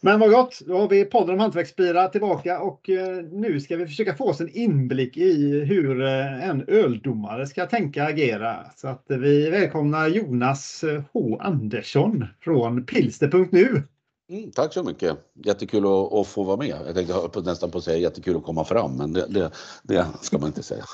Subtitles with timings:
[0.00, 3.86] Men vad gott, då har vi podden om hantverksbilar tillbaka och eh, nu ska vi
[3.86, 8.56] försöka få oss en inblick i hur eh, en öldomare ska tänka och agera.
[8.76, 13.82] Så att vi välkomnar Jonas H Andersson från pilster.nu.
[14.30, 15.16] Mm, tack så mycket.
[15.44, 16.76] Jättekul att, att, få vara med.
[16.86, 19.50] Jag tänkte nästan på att säga jättekul att komma fram, men det, det,
[19.82, 20.84] det ska man inte säga.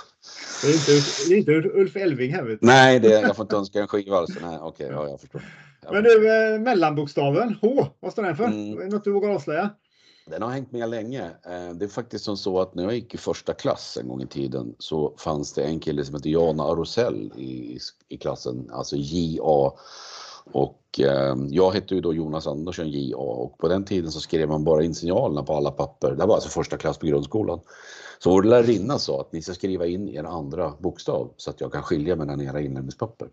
[0.62, 2.42] Det är inte, det är inte Ulf Elving här.
[2.42, 2.66] Vet du.
[2.66, 4.16] Nej, det, jag får inte önska en skiva.
[4.16, 4.40] Alltså.
[4.42, 5.42] Nej, okej, ja, jag förstår.
[5.90, 8.44] Men du, eh, mellanbokstaven H, vad står den för?
[8.44, 8.78] Mm.
[8.78, 9.70] Är det något du vågar avslöja?
[10.26, 11.24] Den har hängt med länge.
[11.24, 14.22] Eh, det är faktiskt som så att när jag gick i första klass en gång
[14.22, 17.78] i tiden så fanns det en kille som hette Jan Arosell i,
[18.08, 19.72] i klassen, alltså JA.
[20.52, 24.48] Och eh, jag hette ju då Jonas Andersson JA och på den tiden så skrev
[24.48, 26.10] man bara in signalerna på alla papper.
[26.10, 27.60] Det var alltså första klass på grundskolan.
[28.18, 31.72] Så vår lärarinna sa att ni ska skriva in er andra bokstav så att jag
[31.72, 33.28] kan skilja mellan era inlämningspapper.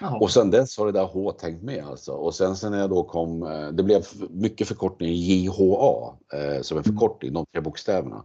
[0.00, 0.18] Jaha.
[0.18, 2.12] Och sen dess har det där H tänkt med alltså.
[2.12, 6.78] Och sen, sen när jag då kom, eh, det blev mycket förkortning JHA eh, som
[6.78, 6.96] en mm.
[6.96, 8.24] förkortning, de tre bokstäverna.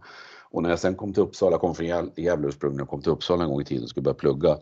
[0.50, 3.50] Och när jag sen kom till Uppsala, kom från Gävle ursprungligen, kom till Uppsala en
[3.50, 4.58] gång i tiden och skulle börja plugga.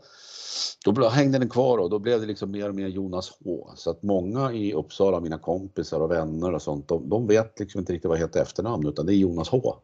[0.84, 3.70] Då hängde den kvar och då blev det liksom mer och mer Jonas H.
[3.76, 7.78] Så att många i Uppsala, mina kompisar och vänner och sånt, de, de vet liksom
[7.78, 9.74] inte riktigt vad heter efternamn utan det är Jonas H.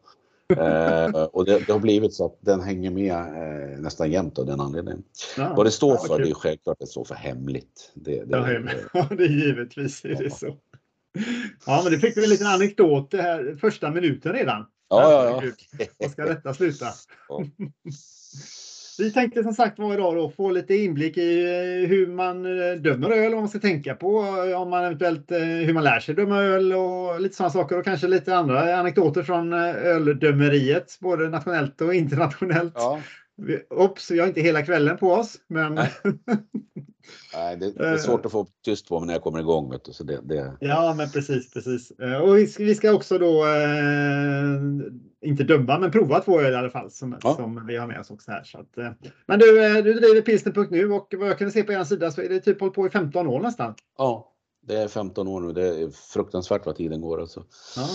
[0.57, 4.45] eh, och det, det, har blivit så att den hänger med eh, nästan jämt av
[4.45, 5.03] den anledningen.
[5.37, 7.91] Ja, Vad det står för, det är självklart det står för hemligt.
[7.93, 8.37] Det, det,
[8.93, 10.57] ja, det är givetvis är det så.
[11.65, 14.65] Ja, men det fick vi en liten anekdot det här första minuten redan.
[14.89, 15.43] Ja, ja,
[15.77, 15.85] ja.
[15.97, 16.85] Vad ska detta sluta?
[17.29, 17.43] Ja.
[19.01, 22.75] Vi tänkte som sagt var idag då få lite inblick i eh, hur man eh,
[22.75, 25.31] dömer öl, vad man ska tänka på, eh, om man eventuellt
[25.65, 29.23] hur man lär sig döma öl och lite sådana saker och kanske lite andra anekdoter
[29.23, 32.73] från öldömeriet, både nationellt och internationellt.
[32.75, 32.99] Ja.
[33.69, 35.75] Oops, vi har inte hela kvällen på oss, men...
[35.75, 35.91] Nej.
[37.33, 39.71] Nej, det, är svårt att få tyst på mig när jag kommer igång.
[39.71, 40.53] Vet du, så det, det...
[40.59, 41.91] Ja, men precis, precis.
[42.23, 46.91] Och vi ska också då eh, inte döma, men prova två öl i alla fall
[46.91, 47.35] som, ja.
[47.35, 48.43] som vi har med oss också här.
[48.43, 48.91] Så att, eh.
[49.25, 52.21] Men du, eh, du driver pilsner.nu och vad jag kunde se på er sida så
[52.21, 53.75] är det typ hållit på i 15 år nästan.
[53.97, 54.30] Ja,
[54.61, 55.53] det är 15 år nu.
[55.53, 57.43] Det är fruktansvärt vad tiden går alltså.
[57.75, 57.87] Ja.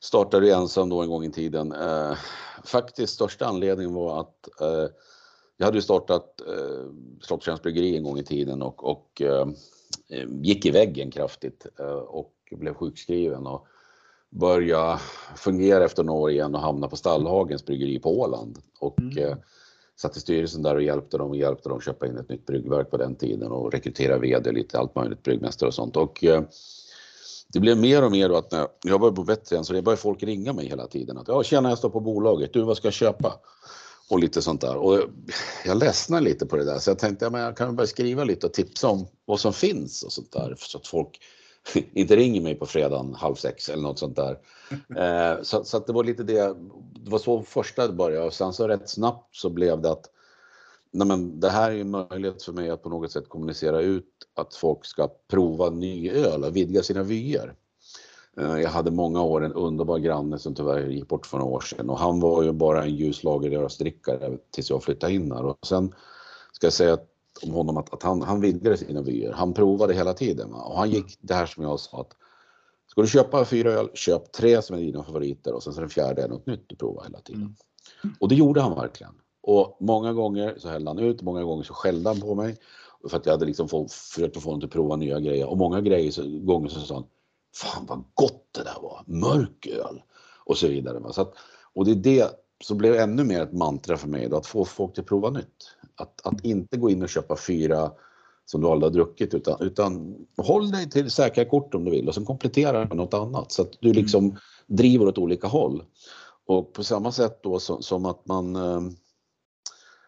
[0.00, 1.72] Startade ensam då en gång i tiden.
[1.72, 2.16] Eh,
[2.64, 4.88] faktiskt största anledningen var att eh,
[5.56, 6.86] jag hade ju startat eh,
[7.20, 9.46] Slottstjärns bryggeri en gång i tiden och, och eh,
[10.42, 13.66] gick i väggen kraftigt eh, och blev sjukskriven och
[14.30, 15.00] började
[15.36, 18.58] fungera efter några år igen och hamna på Stallhagens bryggeri på Åland.
[18.80, 19.38] Och mm
[19.96, 22.90] satt i styrelsen där och hjälpte dem och hjälpte dem köpa in ett nytt bryggverk
[22.90, 25.96] på den tiden och rekrytera vd lite allt möjligt, bryggmästare och sånt.
[25.96, 26.42] Och, eh,
[27.48, 29.82] det blev mer och mer då att när jag började bo bättre än så det
[29.82, 31.18] började folk ringa mig hela tiden.
[31.18, 33.40] Att, ja, tjena jag står på bolaget, du vad ska jag köpa?
[34.10, 34.76] Och lite sånt där.
[34.76, 35.00] Och
[35.64, 38.24] jag ledsnade lite på det där så jag tänkte att ja, jag kan börja skriva
[38.24, 40.54] lite och tipsa om vad som finns och sånt där.
[40.58, 41.20] Så att folk
[41.92, 44.38] inte ringer mig på fredagen halv sex eller något sånt där.
[44.96, 46.56] Eh, så, så att det var lite det.
[46.92, 50.10] Det var så första började och sen så rätt snabbt så blev det att
[50.90, 54.08] nej men det här är en möjlighet för mig att på något sätt kommunicera ut
[54.34, 57.54] att folk ska prova ny öl och vidga sina vyer.
[58.36, 61.60] Eh, jag hade många år en underbar granne som tyvärr gick bort för några år
[61.60, 65.66] sedan och han var ju bara en ljus lagerölsdrickare tills jag flyttade in här och
[65.66, 65.94] sen
[66.52, 66.98] ska jag säga
[67.42, 69.32] om honom att, att han, han vidgade sina vyer.
[69.32, 70.62] Han provade hela tiden va?
[70.62, 72.16] och han gick det här som jag sa att
[72.86, 75.90] ska du köpa fyra öl, köp tre som är dina favoriter och sen så den
[75.90, 77.42] fjärde är något nytt du provar hela tiden.
[77.42, 78.16] Mm.
[78.20, 79.12] Och det gjorde han verkligen.
[79.42, 82.56] Och många gånger så hällde han ut, många gånger så skällde han på mig
[83.10, 85.80] för att jag hade liksom få, försökt få honom att prova nya grejer och många
[85.80, 87.04] grejer så, gånger så sa han
[87.54, 90.02] Fan vad gott det där var, mörk öl
[90.44, 91.12] och så vidare.
[91.12, 91.34] Så att,
[91.74, 92.30] och det är det
[92.64, 95.76] som blev ännu mer ett mantra för mig då, att få folk att prova nytt.
[95.96, 97.90] Att, att inte gå in och köpa fyra
[98.44, 102.08] som du aldrig har druckit utan, utan håll dig till säkra kort om du vill
[102.08, 104.02] och sen komplettera med något annat så att du mm.
[104.02, 105.82] liksom driver åt olika håll.
[106.46, 108.80] Och på samma sätt då som, som att man eh,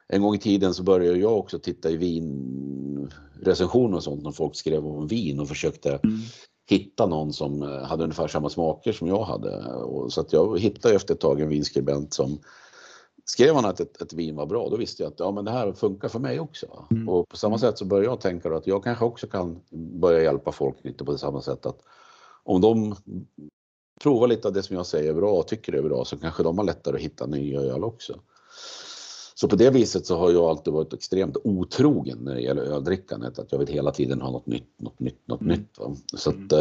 [0.09, 4.57] en gång i tiden så började jag också titta i vinrecensioner och sånt när folk
[4.57, 6.19] skrev om vin och försökte mm.
[6.71, 9.65] hitta någon som eh, hade ungefär samma smaker som jag hade.
[9.67, 12.39] Och så att jag hittade efter ett tag en vinskribent som
[13.29, 15.51] skrev han att ett, ett, vin var bra, då visste jag att ja, men det
[15.51, 16.87] här funkar för mig också.
[16.91, 17.09] Mm.
[17.09, 20.53] Och på samma sätt så började jag tänka att jag kanske också kan börja hjälpa
[20.53, 21.81] folk lite på samma sätt att
[22.45, 22.97] om de
[24.01, 26.19] provar lite av det som jag säger är bra och tycker det är bra så
[26.19, 28.21] kanske de har lättare att hitta nya öl också.
[29.35, 33.39] Så på det viset så har jag alltid varit extremt otrogen när det gäller öldrickandet.
[33.39, 35.59] Att jag vill hela tiden ha något nytt, något nytt, något mm.
[35.59, 35.79] nytt.
[35.79, 35.97] Va?
[36.17, 36.53] Så att,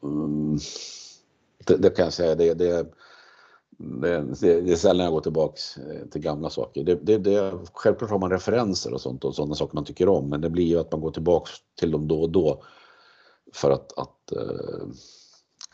[0.00, 0.58] um,
[1.64, 2.86] det, det, kan jag säga, det, det,
[3.78, 6.84] det, det är sällan jag går tillbaks eh, till gamla saker.
[6.84, 10.28] Det, det, det, självklart har man referenser och sånt och sådana saker man tycker om
[10.28, 12.62] men det blir ju att man går tillbaks till dem då och då
[13.54, 14.88] för att, att uh,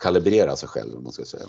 [0.01, 1.45] kalibrera sig själv om man ska säga.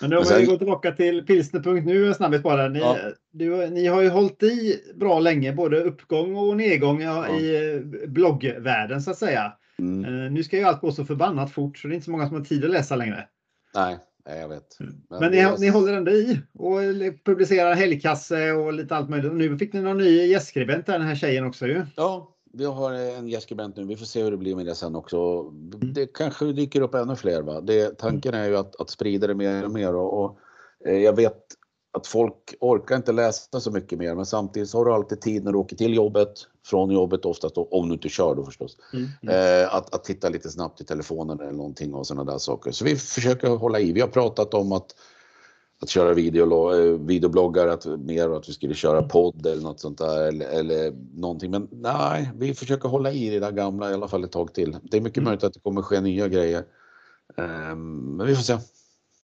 [0.00, 2.68] Men då om vi går tillbaka till pilsner.nu en snabbis bara.
[2.68, 2.96] Ni, ja.
[3.32, 7.28] du, ni har ju hållit i bra länge, både uppgång och nedgång ja.
[7.28, 9.52] i bloggvärlden så att säga.
[9.78, 10.34] Mm.
[10.34, 12.36] Nu ska ju allt gå så förbannat fort så det är inte så många som
[12.36, 13.28] har tid att läsa längre.
[13.74, 14.80] Nej, jag vet.
[14.80, 14.94] Mm.
[15.10, 15.58] Men, Men ni, är...
[15.58, 16.78] ni håller ändå i och
[17.24, 19.30] publicerar helgkasse och lite allt möjligt.
[19.30, 21.86] Och nu fick ni någon ny gästskribent den här tjejen också ju.
[21.96, 23.84] Ja, vi har en gästskribent nu.
[23.84, 25.16] Vi får se hur det blir med det sen också.
[25.74, 25.92] Mm.
[25.92, 27.42] Det kanske dyker upp ännu fler.
[27.42, 27.60] Va?
[27.60, 30.38] Det, tanken är ju att, att sprida det mer och mer och, och
[30.86, 31.38] eh, jag vet
[31.94, 35.44] att folk orkar inte läsa så mycket mer men samtidigt så har du alltid tid
[35.44, 36.32] när du åker till jobbet,
[36.66, 38.76] från jobbet oftast, då, om du inte kör då förstås.
[38.92, 39.08] Mm.
[39.22, 39.62] Mm.
[39.62, 42.70] Eh, att, att titta lite snabbt i telefonen eller någonting och sådana där saker.
[42.70, 43.92] Så vi försöker hålla i.
[43.92, 44.94] Vi har pratat om att
[45.82, 49.08] att köra video, eh, videobloggar, att, mer att vi skulle köra mm.
[49.08, 51.50] podd eller något sånt där eller, eller någonting.
[51.50, 54.76] Men nej, vi försöker hålla i det där gamla i alla fall ett tag till.
[54.82, 55.24] Det är mycket mm.
[55.24, 56.64] möjligt att det kommer ske nya grejer.
[57.36, 58.58] Um, men vi får se.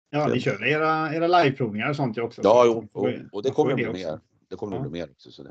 [0.09, 2.41] Ja, ni kör era, era liveprovningar och sånt också.
[2.43, 4.19] Ja, jo, och, och det kommer bli mer.
[4.49, 5.31] Det kommer att bli mer också.
[5.31, 5.49] Så det.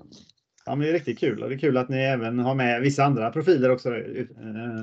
[0.69, 2.83] Ja, men det är riktigt kul och det är kul att ni även har med
[2.83, 3.89] vissa andra profiler också.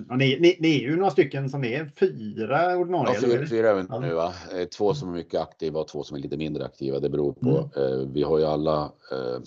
[0.09, 3.13] Ja, ni, ni, ni är ju några stycken som är fyra ordinarie.
[3.13, 3.99] Ja, fyra, fyra även ja.
[3.99, 4.13] nu.
[4.13, 4.33] Va?
[4.55, 6.99] Eh, två som är mycket aktiva och två som är lite mindre aktiva.
[6.99, 7.69] Det beror på.
[7.75, 8.01] Mm.
[8.01, 9.41] Eh, vi har ju alla eh,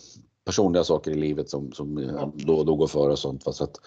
[0.44, 2.32] personliga saker i livet som, som ja.
[2.34, 3.46] då och då går före och sånt.
[3.46, 3.52] Va?
[3.52, 3.80] Så att,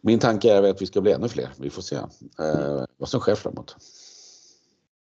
[0.00, 1.48] min tanke är att vi ska bli ännu fler.
[1.58, 3.76] Vi får se eh, vad som sker framåt.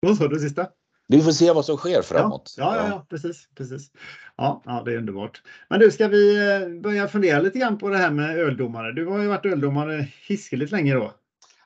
[0.04, 0.68] Vad sa du sista?
[1.08, 2.56] Vi får se vad som sker framåt.
[2.58, 3.92] Ja, ja, ja, precis, precis.
[4.38, 5.42] Ja, ja, det är underbart.
[5.70, 8.92] Men du, ska vi eh, börja fundera lite grann på det här med öldomare?
[8.92, 11.12] Du har ju varit öldomare hiskeligt länge då.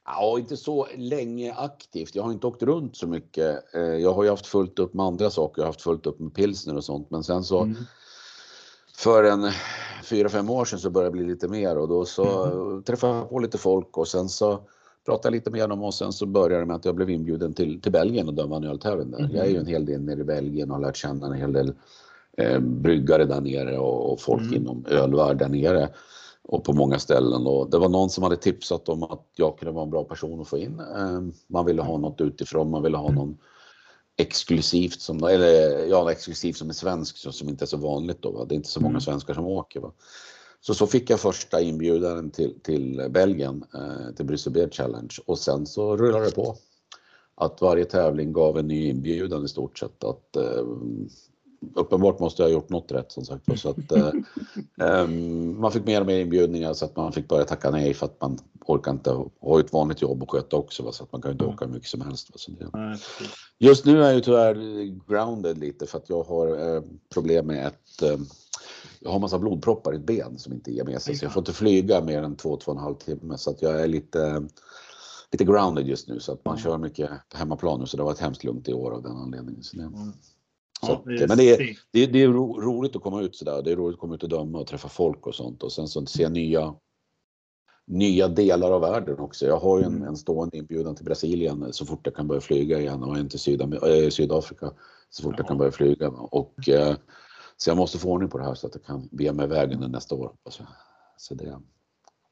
[0.06, 2.16] Ja, inte så länge aktivt.
[2.16, 3.76] Jag har inte åkt runt så mycket.
[3.76, 5.62] Eh, jag har ju haft fullt upp med andra saker.
[5.62, 7.12] Jag har haft fullt upp med pilsner och sånt.
[7.12, 7.76] Men sen så mm.
[8.98, 9.52] för en
[10.04, 12.84] fyra, fem år sedan så började det bli lite mer och då så mm.
[12.88, 14.68] träffade jag på lite folk och sen så
[15.08, 17.82] pratade lite med dem och sen så började det med att jag blev inbjuden till,
[17.82, 19.20] till Belgien och döma en öltävling där.
[19.20, 19.36] Mm.
[19.36, 21.54] Jag är ju en hel del nere i Belgien och har lärt känna en hel
[21.54, 21.74] del
[22.38, 24.54] eh, bryggare där nere och, och folk mm.
[24.54, 25.90] inom ölvärld där nere
[26.44, 27.48] och på många ställen.
[27.48, 30.42] Och det var någon som hade tipsat om att jag kunde vara en bra person
[30.42, 30.80] att få in.
[30.80, 33.38] Eh, man ville ha något utifrån, man ville ha någon
[34.18, 38.32] exklusivt som, eller ja, exklusivt som är svensk som inte är så vanligt då.
[38.32, 38.46] Va?
[38.46, 39.02] Det är inte så många mm.
[39.02, 39.80] svenskar som åker.
[39.80, 39.92] Va?
[40.62, 45.40] Så så fick jag första inbjudan till, till Belgien, eh, till Bryssel Beer Challenge och
[45.40, 46.56] sen så rullade det på.
[47.36, 50.04] Att varje tävling gav en ny inbjudan i stort sett.
[50.04, 50.66] Att, eh,
[51.76, 53.60] uppenbart måste jag ha gjort något rätt som sagt.
[53.60, 54.12] Så att, eh,
[54.88, 58.06] ehm, man fick mer och mer inbjudningar så att man fick börja tacka nej för
[58.06, 60.84] att man orkar inte ha ett vanligt jobb och sköta också.
[60.84, 60.92] Va?
[60.92, 62.30] Så att man kan inte åka hur mycket som helst.
[62.30, 62.36] Va?
[62.38, 62.98] Så det,
[63.60, 64.56] just nu är jag tyvärr
[65.08, 66.82] grounded lite för att jag har eh,
[67.14, 68.18] problem med ett eh,
[69.00, 71.42] jag har massa blodproppar i ett ben som inte ger med sig så jag får
[71.42, 74.48] inte flyga mer än två, två och en halv timme så att jag är lite
[75.32, 76.64] lite grounded just nu så att man mm.
[76.64, 79.18] kör mycket på hemmaplan nu så det har varit hemskt lugnt i år av den
[79.18, 79.64] anledningen.
[79.64, 80.14] Så det, mm.
[80.82, 83.62] så att, det men det är, det, är, det är roligt att komma ut sådär.
[83.62, 85.88] Det är roligt att komma ut och döma och träffa folk och sånt och sen
[85.88, 86.76] så se nya
[87.88, 89.46] nya delar av världen också.
[89.46, 90.08] Jag har ju en, mm.
[90.08, 93.40] en stående inbjudan till Brasilien så fort jag kan börja flyga igen och en till
[93.40, 94.72] Sydam äh, Sydafrika
[95.10, 95.40] så fort ja.
[95.40, 96.10] jag kan börja flyga.
[96.10, 96.96] Och eh,
[97.58, 99.92] så jag måste få ordning på det här så att jag kan be mig vägen
[99.92, 100.32] nästa år.
[100.50, 100.64] Så,
[101.18, 101.60] så det...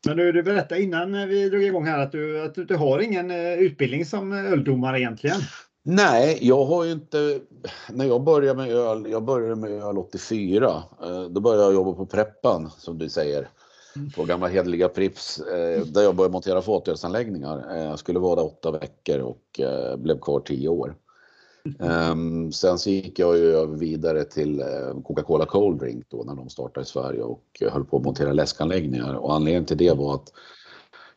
[0.08, 3.00] Men du, du berättade innan vi drog igång här att du, att du, du har
[3.00, 5.38] ingen eh, utbildning som öldomare egentligen.
[5.84, 7.40] Nej, jag har ju inte...
[7.90, 10.84] När jag började med öl, jag började med öl 84.
[11.04, 13.50] Eh, då började jag jobba på Preppan som du säger.
[14.16, 17.76] På gamla hederliga Prips eh, där jag började montera fatölsanläggningar.
[17.76, 19.60] Jag skulle vara där åtta veckor och
[19.98, 20.96] blev kvar tio år.
[21.80, 26.50] Um, sen så gick jag ju vidare till uh, Coca-Cola Cold Drink då när de
[26.50, 30.16] startade i Sverige och uh, höll på att montera läskanläggningar och anledningen till det var
[30.16, 30.32] att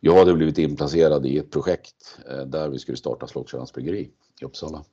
[0.01, 4.45] jag hade blivit inplacerad i ett projekt uh, där vi skulle starta Slottsjölans bryggeri i
[4.45, 4.85] Uppsala.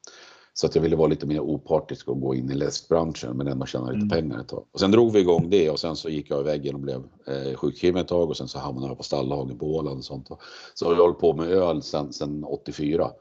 [0.53, 3.65] Så att jag ville vara lite mer opartisk och gå in i läskbranschen men ändå
[3.65, 4.09] tjäna lite mm.
[4.09, 4.65] pengar ett tag.
[4.71, 7.55] Och sen drog vi igång det och sen så gick jag iväg och blev eh,
[7.55, 10.27] sjukskriven ett tag och sen så hamnade jag på Stallhagen på Åland och sånt.
[10.73, 13.11] Så jag har hållit på med öl sen 84.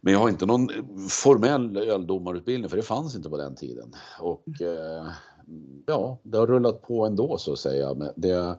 [0.00, 0.68] Men jag har inte någon
[1.08, 3.94] formell öldomarutbildning för det fanns inte på den tiden.
[4.20, 5.06] Och eh,
[5.86, 7.94] ja, det har rullat på ändå så att säga.
[7.94, 8.56] Men det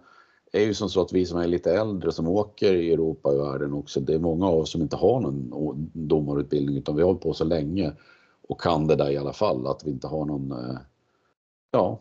[0.51, 3.39] är ju som så att vi som är lite äldre som åker i Europa och
[3.39, 7.07] världen också, det är många av oss som inte har någon domarutbildning utan vi har
[7.07, 7.93] hållit på så länge
[8.47, 10.77] och kan det där i alla fall att vi inte har någon eh,
[11.71, 11.99] Ja,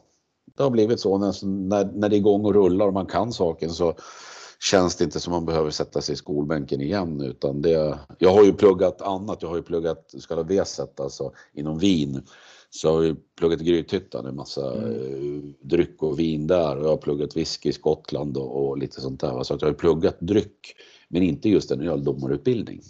[0.56, 3.70] det har blivit så när, när det är igång och rullar och man kan saken
[3.70, 3.94] så
[4.60, 8.44] känns det inte som man behöver sätta sig i skolbänken igen utan det, jag har
[8.44, 12.22] ju pluggat annat, jag har ju pluggat så kallad VSET alltså inom vin.
[12.70, 14.92] Så jag har ju pluggat i Grythyttan, en massa mm.
[14.92, 19.00] Eh, dryck och vin där och jag har pluggat whisky i Skottland och, och lite
[19.00, 19.42] sånt där.
[19.42, 20.74] Så att jag har pluggat dryck
[21.08, 22.80] men inte just en öldomarutbildning.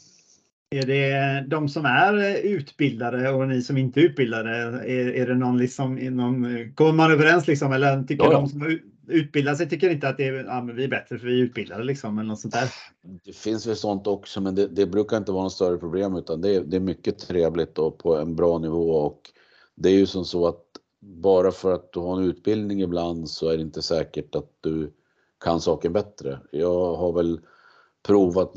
[0.70, 4.50] Är det de som är utbildade och ni som inte är utbildade?
[4.50, 8.38] Är, är det någon liksom, någon, kommer man överens liksom eller tycker ja, ja.
[8.38, 11.40] de som utbildar sig tycker inte att det är, ja, vi är bättre för vi
[11.40, 12.72] är utbildade liksom eller något sånt där?
[13.24, 16.40] Det finns väl sånt också, men det, det brukar inte vara något större problem utan
[16.40, 19.30] det är, det är mycket trevligt och på en bra nivå och
[19.74, 20.62] det är ju som så att
[21.00, 24.92] bara för att du har en utbildning ibland så är det inte säkert att du
[25.44, 26.40] kan saken bättre.
[26.50, 27.40] Jag har väl
[28.06, 28.56] provat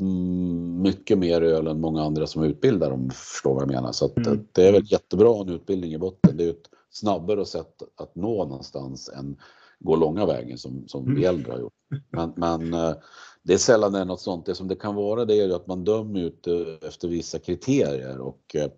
[0.80, 3.92] mycket mer öl än många andra som utbildar om du förstår vad jag menar.
[3.92, 4.46] Så mm.
[4.52, 6.36] det är väl jättebra en utbildning i botten.
[6.36, 9.36] Det är ett snabbare sätt att nå någonstans än
[9.80, 11.14] gå långa vägen som, som mm.
[11.14, 11.72] vi äldre har gjort.
[12.10, 12.94] Men, men eh,
[13.42, 14.46] det är sällan det är något sånt.
[14.46, 17.38] Det som det kan vara det är ju att man dömer ut eh, efter vissa
[17.38, 18.70] kriterier och eh,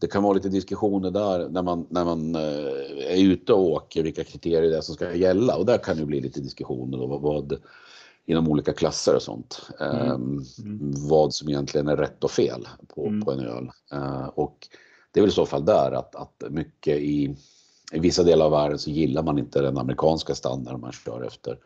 [0.00, 4.24] det kan vara lite diskussioner där när man, när man är ute och åker vilka
[4.24, 7.60] kriterier det är som ska gälla och där kan det bli lite diskussioner då, vad,
[8.30, 9.70] inom olika klasser och sånt.
[9.80, 9.96] Mm.
[9.96, 11.08] Ehm, mm.
[11.08, 13.20] Vad som egentligen är rätt och fel på, mm.
[13.20, 13.70] på en öl.
[13.94, 14.68] Uh, och
[15.12, 17.36] det är väl i så fall där att, att mycket i,
[17.92, 21.58] i vissa delar av världen så gillar man inte den amerikanska standarden man kör efter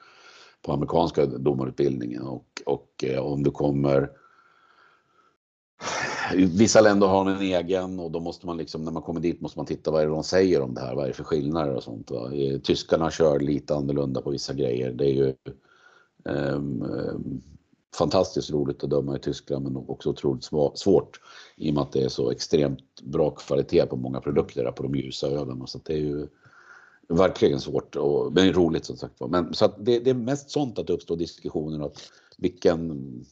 [0.62, 4.10] på amerikanska domarutbildningen och, och eh, om du kommer
[6.34, 9.58] Vissa länder har en egen och då måste man liksom när man kommer dit måste
[9.58, 11.74] man titta vad är det de säger om det här, vad är det för skillnader
[11.74, 12.10] och sånt.
[12.10, 12.32] Va?
[12.34, 14.92] Eh, tyskarna kör lite annorlunda på vissa grejer.
[14.92, 15.34] Det är ju
[16.24, 17.42] um,
[17.94, 21.20] fantastiskt roligt att döma i Tyskland men också otroligt svårt
[21.56, 24.82] i och med att det är så extremt bra kvalitet på många produkter där på
[24.82, 25.66] de ljusa ölen.
[25.66, 26.28] Så det är ju
[27.08, 30.78] verkligen svårt och men roligt som sagt Men så att det, det, är mest sånt
[30.78, 31.90] att det uppstår diskussioner om
[32.38, 33.24] vilken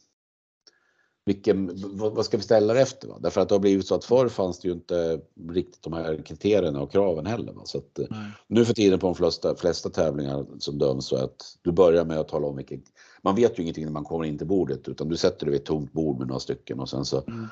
[1.25, 3.07] vilken, vad ska vi ställa det efter?
[3.07, 3.17] Va?
[3.19, 6.21] Därför att det har blivit så att förr fanns det ju inte riktigt de här
[6.25, 7.53] kriterierna och kraven heller.
[7.53, 7.61] Va?
[7.65, 7.99] Så att,
[8.47, 12.19] nu för tiden på de flesta, flesta tävlingar som döms så att du börjar med
[12.19, 12.83] att tala om vilken,
[13.23, 15.61] man vet ju ingenting när man kommer in till bordet utan du sätter dig vid
[15.61, 17.47] ett tomt bord med några stycken och sen så mm.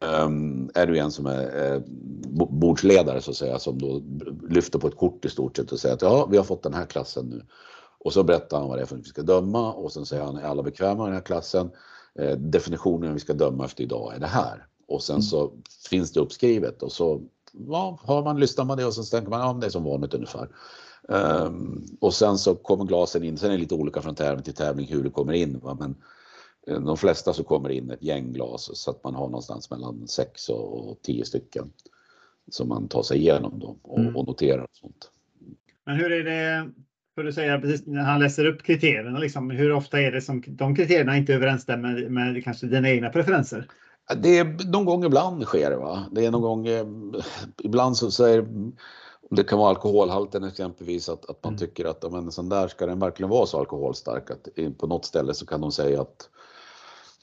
[0.00, 1.82] Um, är du en som är uh,
[2.50, 4.02] bordsledare så att säga som då
[4.48, 6.74] lyfter på ett kort i stort sett och säger att ja, vi har fått den
[6.74, 7.42] här klassen nu.
[7.98, 10.24] Och så berättar han vad det är för att vi ska döma och sen säger
[10.24, 11.70] han är alla bekväma i den här klassen?
[12.18, 14.66] Eh, definitionen vi ska döma efter idag är det här.
[14.88, 15.22] Och sen mm.
[15.22, 15.52] så
[15.90, 17.22] finns det uppskrivet och så
[17.52, 20.14] ja, har man lyssnat på det och så tänker man ja, det är som vanligt
[20.14, 20.48] ungefär.
[21.08, 24.54] Um, och sen så kommer glasen in, sen är det lite olika från tävling till
[24.54, 25.58] tävling hur det kommer in.
[25.58, 25.76] Va?
[25.80, 25.94] Men
[26.66, 30.08] eh, de flesta så kommer in ett gäng glas så att man har någonstans mellan
[30.08, 31.72] 6 och 10 stycken
[32.50, 34.16] som man tar sig igenom då och, mm.
[34.16, 34.62] och noterar.
[34.62, 35.10] Och sånt.
[35.84, 36.70] Men hur är det
[37.14, 40.42] för du säger precis när han läser upp kriterierna, liksom, hur ofta är det som
[40.46, 43.68] de kriterierna inte överensstämmer med, med kanske dina egna preferenser?
[44.22, 45.76] Det är någon gång ibland sker det.
[45.76, 46.06] Va?
[46.12, 46.86] Det är någon gång, eh,
[47.64, 48.72] ibland så säger det
[49.48, 51.58] kan vara alkoholhalten exempelvis att, att man mm.
[51.58, 55.34] tycker att men, sån där ska den verkligen vara så alkoholstark att på något ställe
[55.34, 56.28] så kan de säga att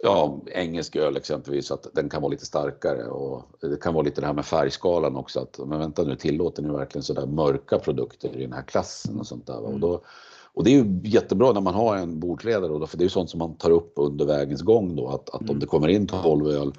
[0.03, 4.21] ja, engelsk öl exempelvis, att den kan vara lite starkare och det kan vara lite
[4.21, 8.35] det här med färgskalan också att men vänta nu, tillåter ni verkligen sådär mörka produkter
[8.35, 9.57] i den här klassen och sånt där.
[9.57, 9.73] Mm.
[9.73, 10.01] Och, då,
[10.53, 13.09] och det är ju jättebra när man har en bordsledare då, för det är ju
[13.09, 15.51] sånt som man tar upp under vägens gång då att, att mm.
[15.51, 16.73] om det kommer in 12 öl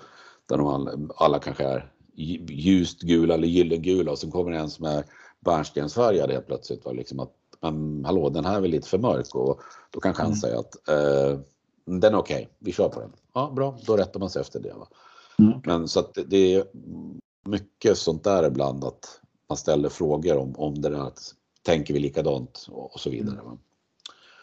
[0.47, 4.71] där de alla, alla kanske är ljust gula eller gyllengula och sen kommer det en
[4.71, 5.05] som är
[5.41, 6.85] bärnstensfärgad helt plötsligt.
[6.85, 6.93] Va?
[6.93, 10.31] Liksom att, men hallå, den här är väl lite för mörk och då kanske han
[10.31, 10.41] mm.
[10.41, 11.41] säger att eh,
[11.85, 12.47] den är okej, okay.
[12.59, 13.13] vi kör på den.
[13.35, 14.75] Ja, bra, då rättar man sig efter det.
[14.75, 14.89] Va?
[15.39, 15.61] Mm.
[15.65, 16.65] Men så att det är
[17.45, 22.01] mycket sånt där ibland att man ställer frågor om, om det där att tänker vi
[22.01, 23.41] likadant och, och så vidare.
[23.45, 23.59] Va?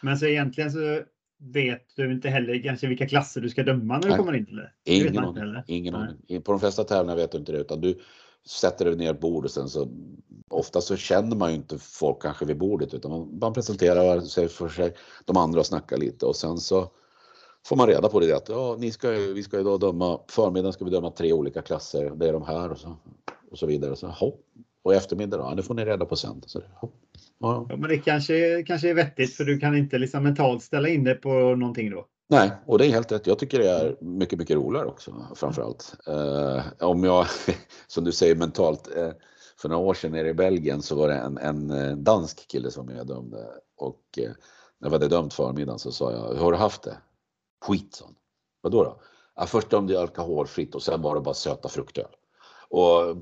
[0.02, 1.02] Men så egentligen så
[1.42, 4.56] vet du inte heller kanske vilka klasser du ska döma när du kommer in till
[4.56, 4.70] det?
[4.84, 5.62] Ingen aning.
[5.66, 6.42] Ingen aning.
[6.42, 7.98] På de flesta tävlingar vet du inte det utan du
[8.46, 9.88] sätter dig ner ett bord och sen så
[10.50, 14.48] ofta så känner man ju inte folk kanske vid bordet utan man, man presenterar sig
[14.48, 14.94] för sig,
[15.24, 16.90] de andra snackar lite och sen så
[17.66, 20.84] får man reda på det att ja, ni ska, vi ska idag döma, förmiddagen ska
[20.84, 22.96] vi döma tre olika klasser, det är de här och så,
[23.50, 23.96] och så vidare.
[23.96, 24.44] Så, hopp.
[24.84, 26.42] Och eftermiddag då, det får ni reda på sen.
[26.46, 26.62] Så.
[26.80, 26.90] Ja.
[27.40, 27.76] ja.
[27.76, 31.14] men det kanske, kanske är vettigt för du kan inte liksom mentalt ställa in det
[31.14, 32.06] på någonting då?
[32.28, 33.26] Nej, och det är helt rätt.
[33.26, 35.94] Jag tycker det är mycket, mycket roligare också framförallt.
[36.06, 37.26] Eh, om jag,
[37.86, 39.10] som du säger mentalt, eh,
[39.56, 42.70] för några år sedan nere i Belgien så var det en, en eh, dansk kille
[42.70, 43.46] som jag dömde
[43.76, 44.30] och eh,
[44.78, 46.96] när jag hade dömt förmiddagen så sa jag, hur har du haft det?
[47.64, 48.14] Skit, sa han.
[48.60, 49.00] Vadå då?
[49.34, 52.08] Ja, först dömde jag alkoholfritt och sen var det bara söta fruktöl.
[52.72, 53.16] Och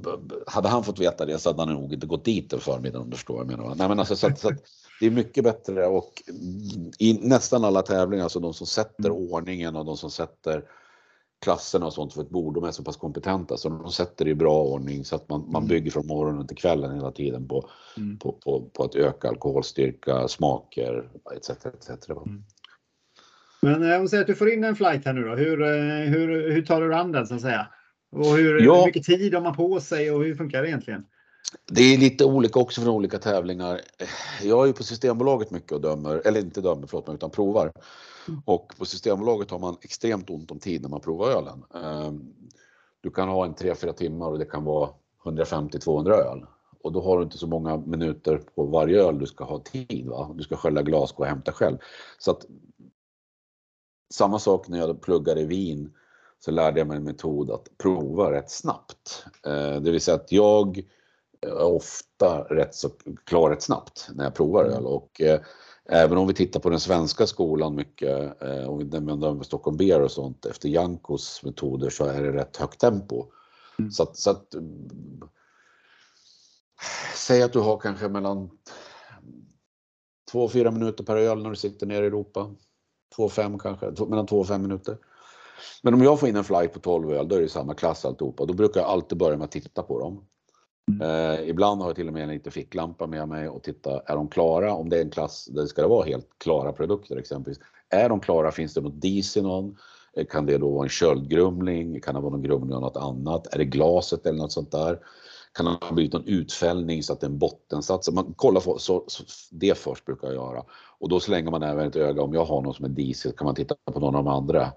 [0.47, 3.11] hade han fått veta det så hade han nog inte gått dit en förmiddag om
[3.11, 3.75] du förstår vad jag menar.
[3.75, 4.63] Nej, men alltså, så att, så att
[5.01, 6.23] det är mycket bättre och
[6.99, 10.65] i nästan alla tävlingar, alltså de som sätter ordningen och de som sätter
[11.43, 14.31] klasserna och sånt för ett bord, de är så pass kompetenta så de sätter det
[14.31, 15.69] i bra ordning så att man, man mm.
[15.69, 18.19] bygger från morgonen till kvällen hela tiden på, mm.
[18.19, 21.51] på, på, på, att öka alkoholstyrka, smaker etc.
[21.51, 22.09] etc.
[22.09, 22.45] Mm.
[23.63, 25.35] Men om säger att du får in en flight här nu då.
[25.35, 25.57] Hur,
[26.07, 27.67] hur, hur tar du an den så att säga?
[28.11, 28.75] Och hur, ja.
[28.75, 31.07] hur mycket tid har man på sig och hur funkar det egentligen?
[31.67, 33.81] Det är lite olika också från olika tävlingar.
[34.43, 37.73] Jag är ju på Systembolaget mycket och dömer, eller inte dömer, förlåt mig, utan provar.
[38.29, 38.43] Mm.
[38.45, 41.65] Och på Systembolaget har man extremt ont om tid när man provar ölen.
[41.75, 42.35] Ehm,
[43.01, 44.91] du kan ha en 3-4 timmar och det kan vara
[45.25, 46.47] 150-200 öl.
[46.83, 50.07] Och då har du inte så många minuter på varje öl du ska ha tid.
[50.07, 50.35] Va?
[50.35, 51.79] Du ska skölja glas och hämta själv.
[52.19, 52.47] Så att,
[54.15, 55.93] samma sak när jag pluggade i vin
[56.45, 59.25] så lärde jag mig en metod att prova rätt snabbt.
[59.47, 60.83] Ehm, det vill säga att jag
[61.41, 62.91] är ofta rätt så
[63.25, 64.87] klar rätt snabbt när jag provar öl.
[64.87, 65.41] Och, eh,
[65.93, 70.03] Även om vi tittar på den svenska skolan mycket, eh, om vi nämner Stockholm Beer
[70.03, 73.27] och sånt, efter Jankos metoder så är det rätt högt tempo.
[73.79, 73.91] Mm.
[73.91, 74.55] Så att, så att
[77.15, 78.51] Säg att du har kanske mellan
[80.33, 82.55] 2 och 4 minuter per öl när du sitter nere i Europa.
[83.17, 84.99] 2 5 kanske, mellan 2 och 5 minuter.
[85.83, 88.05] Men om jag får in en flight på 12 öl, då är det samma klass
[88.05, 88.45] alltihopa.
[88.45, 90.25] Då brukar jag alltid börja med att titta på dem.
[90.91, 91.01] Mm.
[91.11, 94.17] Eh, ibland har jag till och med en liten ficklampa med mig och titta, är
[94.17, 94.75] de klara?
[94.75, 97.61] Om det är en klass där det ska vara helt klara produkter exempelvis.
[97.89, 98.51] Är de klara?
[98.51, 99.77] Finns det något dis i någon?
[100.17, 102.01] Eh, kan det då vara en köldgrumling?
[102.01, 103.55] Kan det vara någon grumling av något annat?
[103.55, 104.99] Är det glaset eller något sånt där?
[105.53, 108.11] Kan det ha blivit någon utfällning så att det är en bottensats?
[108.11, 110.65] Man kollar för, så, så, det först brukar jag göra.
[110.99, 113.45] Och då slänger man även ett öga, om jag har någon som är diesel kan
[113.45, 114.73] man titta på någon av de andra.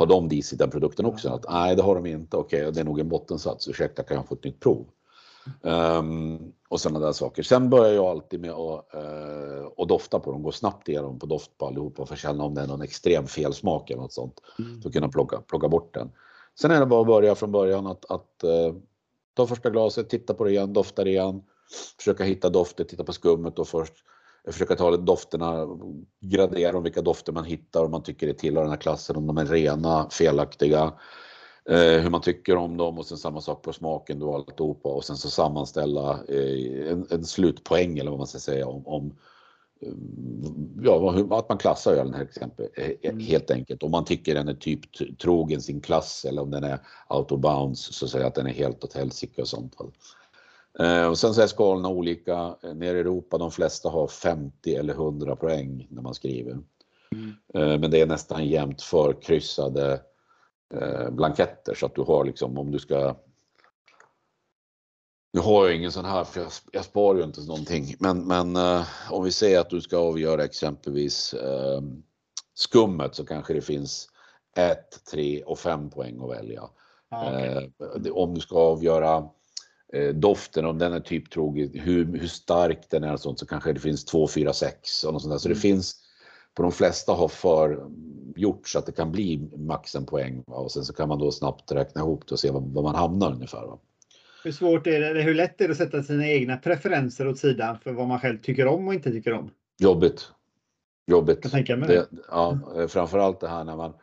[0.00, 1.28] Har de diesel den produkten också?
[1.28, 2.36] Att, nej, det har de inte.
[2.36, 3.68] Okej, okay, det är nog en bottensats.
[3.68, 4.86] Ursäkta, kan jag få ett nytt prov?
[5.62, 7.42] Um, och sådana där saker.
[7.42, 11.26] Sen börjar jag alltid med att uh, och dofta på dem, gå snabbt igenom på
[11.26, 14.40] doft på allihopa för att känna om det är någon extrem felsmak eller något sånt.
[14.58, 14.82] Mm.
[14.82, 16.12] För att kunna plocka, plocka bort den.
[16.60, 18.74] Sen är det bara att börja från början att, att uh,
[19.34, 21.42] ta första glaset, titta på det igen, dofta det igen.
[21.98, 23.94] Försöka hitta dofter, titta på skummet och först.
[24.44, 25.66] Försöka ta dofterna,
[26.20, 29.26] gradera om vilka dofter man hittar om man tycker det tillhör den här klassen, om
[29.26, 30.92] de är rena, felaktiga
[31.68, 35.04] eh, hur man tycker om dem och sen samma sak på smaken då alltihopa och
[35.04, 39.14] sen så sammanställa eh, en, en, slutpoäng eller vad man ska säga om, om
[39.80, 39.92] eh,
[40.82, 43.20] ja, att man klassar ölen till exempel eh, mm.
[43.20, 43.82] helt enkelt.
[43.82, 44.80] Om man tycker den är typ
[45.18, 48.46] trogen sin klass eller om den är out of bounds så säger jag att den
[48.46, 49.76] är helt åt helsike och sånt.
[50.78, 52.56] Eh, och sen så är skalorna olika.
[52.74, 56.58] Nere i Europa, de flesta har 50 eller 100 poäng när man skriver.
[57.12, 57.34] Mm.
[57.54, 60.00] Eh, men det är nästan jämnt förkryssade
[60.74, 63.16] Eh, blanketter så att du har liksom om du ska
[65.32, 68.56] nu har jag ingen sån här för jag, jag sparar ju inte någonting men, men
[68.56, 71.80] eh, om vi säger att du ska avgöra exempelvis eh,
[72.54, 74.08] skummet så kanske det finns
[74.56, 76.62] 1, 3 och 5 poäng att välja.
[77.10, 77.70] okay.
[78.06, 79.28] eh, om du ska avgöra
[79.92, 83.46] eh, doften, om den är typ trogen, hur, hur stark den är och sånt så
[83.46, 85.38] kanske det finns 2, 4, 6 och något sånt där.
[85.38, 85.54] Så mm.
[85.54, 85.96] det finns
[86.54, 90.56] på de flesta har förgjort så att det kan bli max en poäng va?
[90.56, 93.32] och sen så kan man då snabbt räkna ihop det och se var, man hamnar
[93.32, 93.66] ungefär.
[93.66, 93.78] Va?
[94.44, 95.22] Hur svårt är det?
[95.22, 98.38] Hur lätt är det att sätta sina egna preferenser åt sidan för vad man själv
[98.38, 99.50] tycker om och inte tycker om?
[99.78, 100.28] Jobbigt.
[101.06, 101.38] Jobbigt.
[101.42, 102.06] Jag tänker mig det.
[102.28, 103.94] Ja, framförallt det här när man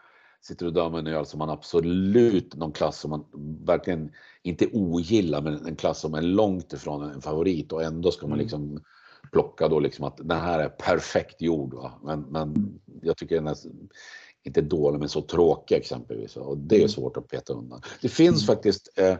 [0.42, 3.26] sitter och dömer en öl som man absolut någon klass som man
[3.66, 4.12] verkligen
[4.44, 8.34] inte ogillar, men en klass som är långt ifrån en favorit och ändå ska man
[8.34, 8.44] mm.
[8.44, 8.84] liksom
[9.32, 11.74] plocka då liksom att den här är perfekt gjord.
[11.74, 11.94] Va?
[12.04, 13.56] Men, men jag tycker den är
[14.44, 16.38] inte dålig men så tråkig exempelvis.
[16.38, 16.90] Och det är mm.
[16.90, 17.82] svårt att peta undan.
[18.02, 18.56] Det finns mm.
[18.56, 19.16] faktiskt eh,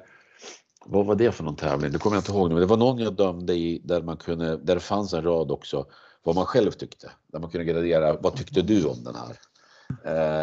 [0.86, 1.92] vad var det för någon tävling?
[1.92, 2.54] Det kommer jag inte ihåg nu.
[2.54, 5.52] Men det var någon jag dömde i där man kunde, där det fanns en rad
[5.52, 5.86] också
[6.24, 7.12] vad man själv tyckte.
[7.28, 9.38] Där man kunde gradera, vad tyckte du om den här?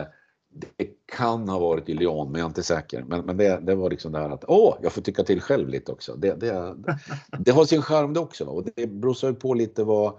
[0.00, 0.06] Eh,
[0.54, 3.04] det kan ha varit i Lyon, men jag är inte säker.
[3.08, 5.68] Men, men det, det var liksom det här att åh, jag får tycka till själv
[5.68, 6.16] lite också.
[6.16, 6.76] Det, det,
[7.38, 8.44] det har sin charm det också.
[8.44, 10.18] Och det beror på lite vad,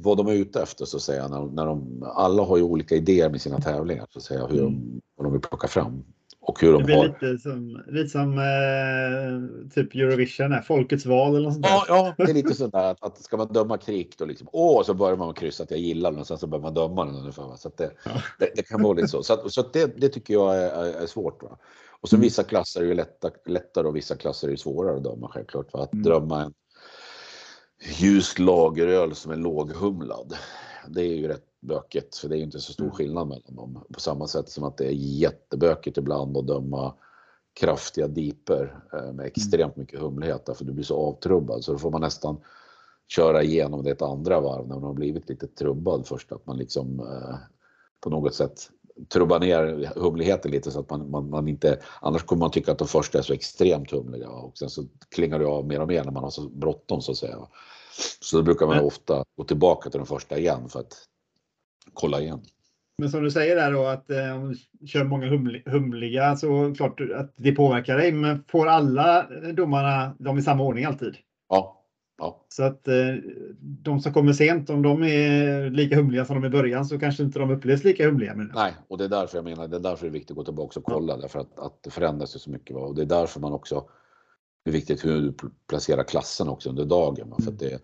[0.00, 1.28] vad de är ute efter så att säga.
[1.28, 4.56] När, när de, alla har ju olika idéer med sina tävlingar så att säga, hur
[4.56, 5.00] de, mm.
[5.16, 6.04] vad de vill plocka fram.
[6.50, 7.04] Och hur de det blir har...
[7.04, 11.70] lite som, lite som eh, typ Eurovision, är, folkets val eller något sånt där.
[11.70, 14.82] Ja, ja, det är lite sådär att, att ska man döma krig då liksom, åh,
[14.82, 17.16] så börjar man kryssa att jag gillar den och sen så börjar man döma den
[17.16, 17.56] ungefär.
[17.56, 18.10] Så det, ja.
[18.38, 19.22] det, det, kan vara lite så.
[19.22, 21.42] Så, så det, det tycker jag är, är svårt.
[21.42, 21.58] Va?
[22.00, 22.22] Och så mm.
[22.22, 25.72] vissa klasser är ju lätta, lättare och vissa klasser är ju svårare att döma självklart.
[25.72, 25.82] Va?
[25.82, 26.04] Att mm.
[26.04, 26.52] döma en
[27.98, 30.36] ljus lageröl som är låghumlad.
[30.88, 32.94] Det är ju rätt bökigt för det är ju inte så stor mm.
[32.94, 33.84] skillnad mellan dem.
[33.92, 36.94] På samma sätt som att det är jättebökigt ibland att döma
[37.60, 39.26] kraftiga diper eh, med mm.
[39.26, 42.40] extremt mycket humlighet för du blir så avtrubbad så då får man nästan
[43.08, 46.56] köra igenom det ett andra varv när man har blivit lite trubbad först att man
[46.56, 47.36] liksom eh,
[48.00, 48.70] på något sätt
[49.08, 52.78] trubbar ner humligheten lite så att man, man, man, inte, annars kommer man tycka att
[52.78, 56.04] de första är så extremt humliga och sen så klingar det av mer och mer
[56.04, 57.48] när man har så bråttom så att säga.
[58.20, 60.94] Så då brukar man ofta gå tillbaka till den första igen för att
[61.94, 62.40] kolla igen.
[62.98, 66.74] Men som du säger där då att eh, om du kör många humli, humliga så
[66.76, 68.12] klart att det påverkar dig.
[68.12, 71.16] Men får alla domarna dem i samma ordning alltid?
[71.48, 71.84] Ja.
[72.18, 72.46] ja.
[72.48, 73.14] Så att eh,
[73.60, 77.22] de som kommer sent, om de är lika humliga som de i början så kanske
[77.22, 78.34] inte de upplevs lika humliga.
[78.34, 78.52] Men...
[78.54, 80.44] Nej, och det är därför jag menar, det är därför det är viktigt att gå
[80.44, 81.18] tillbaka och kolla ja.
[81.20, 82.76] därför att, att det förändras ju så mycket.
[82.76, 83.84] Och det är därför man också
[84.64, 85.34] det är viktigt hur du
[85.68, 87.26] placerar klassen också under dagen.
[87.26, 87.42] Mm.
[87.42, 87.78] För det,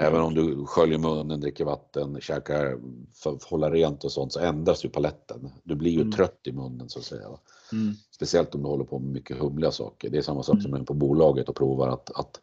[0.00, 2.78] Även om du sköljer munnen, dricker vatten, käkar
[3.14, 5.50] för att hålla rent och sånt så ändras ju paletten.
[5.64, 6.12] Du blir ju mm.
[6.12, 7.26] trött i munnen så att säga.
[7.72, 7.94] Mm.
[8.10, 10.10] Speciellt om du håller på med mycket humliga saker.
[10.10, 10.62] Det är samma sak mm.
[10.62, 12.40] som på bolaget och provar att, att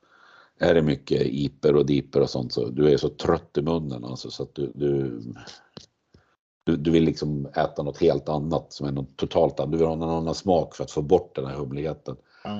[0.60, 4.06] är det mycket iper och diper och sånt så du är så trött i munnen
[4.06, 5.22] alltså så att du, du,
[6.64, 9.72] du, du vill liksom äta något helt annat som är något totalt annat.
[9.72, 12.16] Du vill ha någon annan smak för att få bort den här humligheten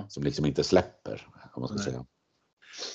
[0.08, 1.28] som liksom inte släpper.
[1.54, 2.06] Om man ska säga.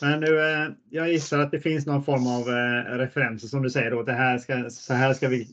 [0.01, 3.71] Men nu, eh, jag gissar att det finns någon form av eh, referenser som du
[3.71, 4.03] säger då.
[4.03, 5.45] Det här ska, så här ska vi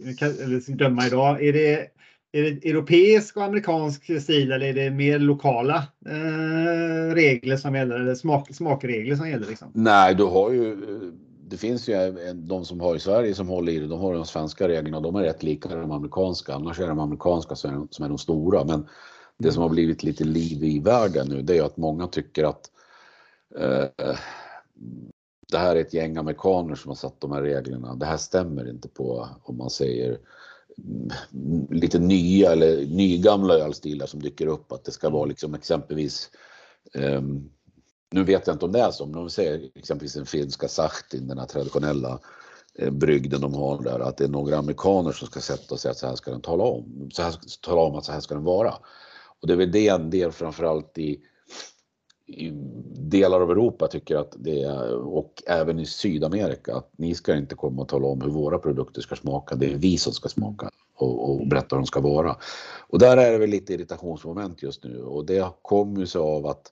[0.68, 1.44] döma idag.
[1.44, 1.88] Är det,
[2.32, 7.96] är det europeisk och amerikansk stil eller är det mer lokala eh, regler som gäller?
[7.96, 9.48] Eller smak, smakregler som gäller?
[9.48, 9.72] Liksom?
[9.74, 11.14] Nej, du har ju eh,
[11.50, 11.94] det finns ju
[12.34, 13.88] de som har i Sverige som håller i det.
[13.88, 16.54] De har de svenska reglerna och de är rätt lika de amerikanska.
[16.54, 18.64] Annars är de amerikanska som är, som är de stora.
[18.64, 18.88] Men
[19.38, 22.72] det som har blivit lite liv i världen nu, det är att många tycker att
[23.56, 24.16] Eh,
[25.52, 27.96] det här är ett gäng amerikaner som har satt de här reglerna.
[27.96, 30.20] Det här stämmer inte på, om man säger,
[30.78, 34.72] mm, lite nya eller nygamla ölstilar som dyker upp.
[34.72, 36.30] Att det ska vara liksom exempelvis,
[36.94, 37.50] um,
[38.12, 40.68] nu vet jag inte om det är så, men om vi säger exempelvis den finska
[40.68, 42.20] sachtin, den här traditionella
[42.76, 45.92] eh, brygden de har där, att det är några amerikaner som ska sätta och säga
[45.92, 47.10] att så här ska den tala om.
[47.14, 48.74] Så här, tala om att så här ska den vara.
[49.42, 51.22] Och det är väl det en del framförallt i
[52.28, 52.52] i
[52.96, 57.56] delar av Europa tycker att det är, och även i Sydamerika, att ni ska inte
[57.56, 59.56] komma och tala om hur våra produkter ska smaka.
[59.56, 62.36] Det är vi som ska smaka och, och berätta hur de ska vara.
[62.90, 66.46] Och där är det väl lite irritationsmoment just nu och det kommer ju sig av
[66.46, 66.72] att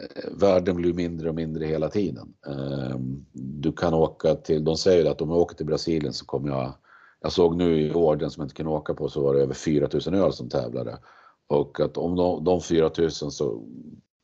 [0.00, 2.34] eh, världen blir mindre och mindre hela tiden.
[2.46, 6.48] Ehm, du kan åka till, de säger att om jag åker till Brasilien så kommer
[6.48, 6.72] jag,
[7.20, 9.42] jag såg nu i år, den som jag inte kunde åka på så var det
[9.42, 10.98] över 4000 öl som tävlade.
[11.46, 13.62] Och att om de, de 4000 så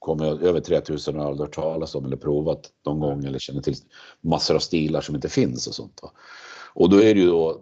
[0.02, 3.74] kommer över 3000 öl hört talas om eller provat någon gång eller känner till
[4.20, 6.00] massor av stilar som inte finns och sånt.
[6.02, 6.12] Va?
[6.74, 7.60] Och då är det ju då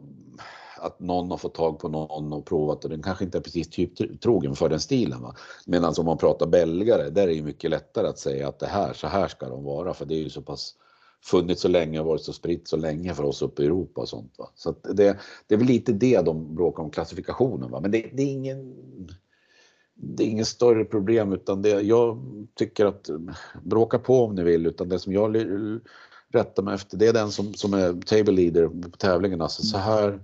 [0.80, 3.70] att någon har fått tag på någon och provat och den kanske inte är precis
[3.70, 5.26] typtrogen för den stilen.
[5.66, 8.92] Medan om man pratar belgare, där är det mycket lättare att säga att det här,
[8.92, 10.74] så här ska de vara för det är ju så pass
[11.24, 14.08] funnits så länge och varit så spritt så länge för oss uppe i Europa och
[14.08, 14.34] sånt.
[14.38, 14.50] Va?
[14.54, 17.70] Så det, det är väl lite det de bråkar om klassifikationen.
[17.70, 17.80] Va?
[17.80, 18.74] Men det, det är ingen
[20.02, 22.18] det är inget större problem utan det, jag
[22.54, 23.10] tycker att
[23.62, 25.36] bråka på om ni vill utan det som jag
[26.32, 29.40] rättar mig efter det är den som, som är table leader på tävlingen.
[29.40, 30.20] Alltså så här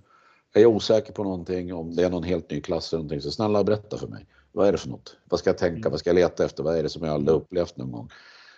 [0.54, 3.30] är jag osäker på någonting, om det är någon helt ny klass eller någonting så
[3.30, 4.26] snälla berätta för mig.
[4.52, 5.16] Vad är det för något?
[5.24, 5.88] Vad ska jag tänka?
[5.88, 6.62] Vad ska jag leta efter?
[6.62, 8.10] Vad är det som jag aldrig upplevt någon gång?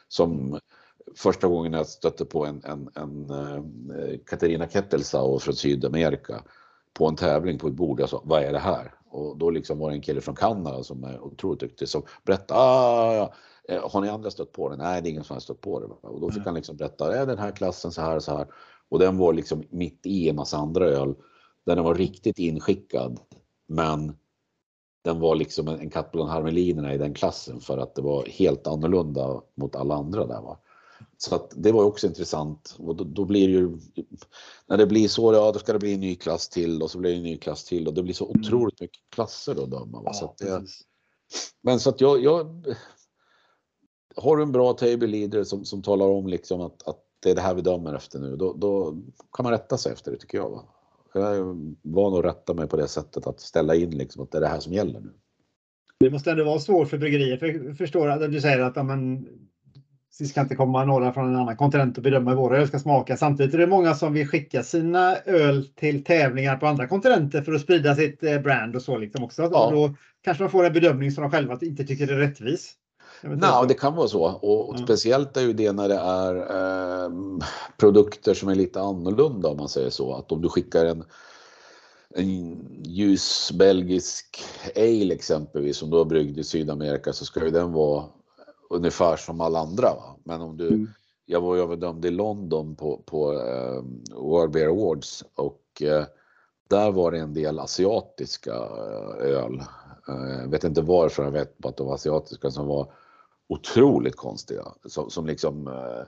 [0.09, 0.59] Som
[1.17, 6.43] första gången jag stötte på en, en, en uh, Katarina Kettelsau från Sydamerika
[6.93, 8.01] på en tävling på ett bord.
[8.01, 8.98] Jag sa, vad är det här?
[9.11, 12.61] Och då liksom var det en kille från Kanada som är otroligt duktig som berättade,
[12.61, 13.33] ah,
[13.69, 14.77] eh, har ni andra stött på det?
[14.77, 15.87] Nej, det är ingen som har stött på det.
[15.87, 16.47] Och då fick mm.
[16.47, 18.47] han liksom berätta, är den här klassen så här så här.
[18.89, 21.15] Och den var liksom mitt i en massa andra öl.
[21.67, 23.21] Den var riktigt inskickad.
[23.67, 24.17] Men
[25.05, 28.67] den var liksom en katt bland harmelinerna i den klassen för att det var helt
[28.67, 30.43] annorlunda mot alla andra där.
[30.43, 30.59] Va?
[31.21, 33.79] Så att det var också intressant och då, då, blir ju
[34.67, 36.99] när det blir så, ja då ska det bli en ny klass till och så
[36.99, 38.41] blir det en ny klass till och det blir så mm.
[38.41, 40.03] otroligt mycket klasser att döma.
[40.05, 40.63] Ja, så att det,
[41.63, 42.65] men så att jag, jag
[44.17, 47.35] har du en bra table leader som, som talar om liksom att, att det är
[47.35, 48.97] det här vi dömer efter nu, då, då
[49.33, 50.51] kan man rätta sig efter det tycker jag.
[50.51, 50.65] Va?
[51.15, 51.43] Jag är
[51.83, 54.49] van att rätta mig på det sättet att ställa in liksom att det är det
[54.49, 55.13] här som gäller nu.
[56.01, 57.37] Det måste ändå vara svårt för bryggerier.
[57.37, 59.29] För jag förstår att du säger att ja, men,
[60.19, 62.79] det ska inte komma några från en annan kontinent och bedöma hur våra öl ska
[62.79, 63.17] smaka.
[63.17, 67.53] Samtidigt är det många som vill skicka sina öl till tävlingar på andra kontinenter för
[67.53, 69.43] att sprida sitt eh, brand och så liksom också.
[69.43, 69.71] Ja.
[69.71, 72.75] Då kanske de får en bedömning som de själva inte tycker är rättvis.
[73.23, 74.25] Nej, det kan vara så.
[74.25, 74.85] Och ja.
[74.85, 77.11] speciellt är ju det när det är eh,
[77.77, 80.15] produkter som är lite annorlunda om man säger så.
[80.15, 81.05] Att om du skickar en,
[82.15, 84.45] en ljus belgisk
[84.77, 88.05] ale exempelvis som du har bryggd i Sydamerika så ska ju den vara
[88.71, 89.95] ungefär som alla andra.
[89.95, 90.17] Va?
[90.25, 90.89] Men om du, mm.
[91.25, 93.83] jag var överdomd i London på, på eh,
[94.15, 96.05] World Beer Awards och eh,
[96.69, 99.63] där var det en del asiatiska eh, öl.
[100.07, 102.93] Jag eh, vet inte varför, jag vet bara att de var asiatiska som var
[103.49, 104.65] otroligt konstiga.
[104.85, 106.07] Som, som liksom eh,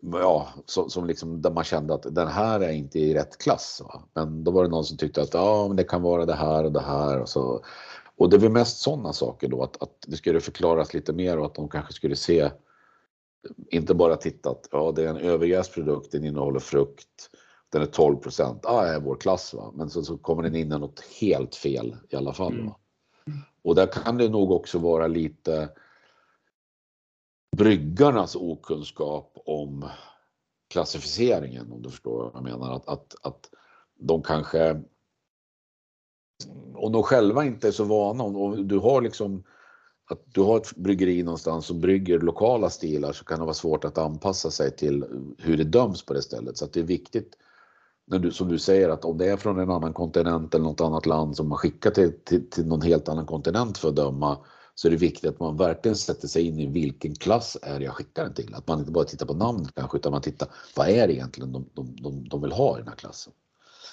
[0.00, 3.82] ja, som, som liksom, där man kände att den här är inte i rätt klass.
[3.84, 4.02] Va?
[4.14, 6.64] Men då var det någon som tyckte att ja, men det kan vara det här
[6.64, 7.20] och det här.
[7.20, 7.64] Och, så.
[8.16, 11.46] Och det var mest sådana saker då, att, att det skulle förklaras lite mer och
[11.46, 12.50] att de kanske skulle se,
[13.70, 17.30] inte bara titta att ja, det är en överjäst produkt, den innehåller frukt,
[17.68, 19.54] den är 12 procent, ja, är vår klass.
[19.54, 19.72] Va?
[19.74, 22.52] Men så, så kommer den in i något helt fel i alla fall.
[22.52, 22.72] Mm.
[23.62, 25.68] Och där kan det nog också vara lite
[27.56, 29.88] bryggarnas okunskap om
[30.68, 32.72] klassificeringen om du förstår vad jag menar.
[32.72, 33.50] Att, att, att
[33.98, 34.82] de kanske
[36.74, 39.44] om de själva inte är så vana och du har liksom
[40.10, 43.84] att du har ett bryggeri någonstans som brygger lokala stilar så kan det vara svårt
[43.84, 45.04] att anpassa sig till
[45.38, 46.56] hur det döms på det stället.
[46.56, 47.34] Så att det är viktigt,
[48.06, 50.80] när du, som du säger, att om det är från en annan kontinent eller något
[50.80, 54.38] annat land som man skickar till, till, till någon helt annan kontinent för att döma
[54.74, 57.94] så är det viktigt att man verkligen sätter sig in i vilken klass är jag
[57.94, 58.54] skickar den till.
[58.54, 61.52] Att man inte bara tittar på namnet kanske utan man tittar vad är det egentligen
[61.52, 63.32] de, de, de, de vill ha i den här klassen.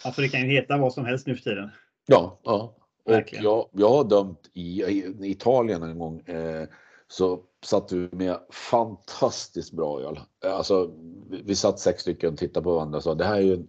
[0.04, 1.70] Ja, för det kan ju heta vad som helst nu för tiden.
[2.06, 2.76] Ja, ja.
[3.04, 6.20] Och jag, jag har dömt i, i Italien en gång.
[6.20, 6.68] Eh,
[7.08, 10.20] så satt vi med fantastiskt bra öl.
[10.46, 10.92] Alltså,
[11.30, 13.66] vi satt sex stycken och tittade på varandra och sa det här är ju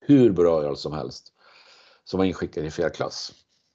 [0.00, 1.32] hur bra öl som helst.
[2.04, 3.32] Som var inskickad i fel klass.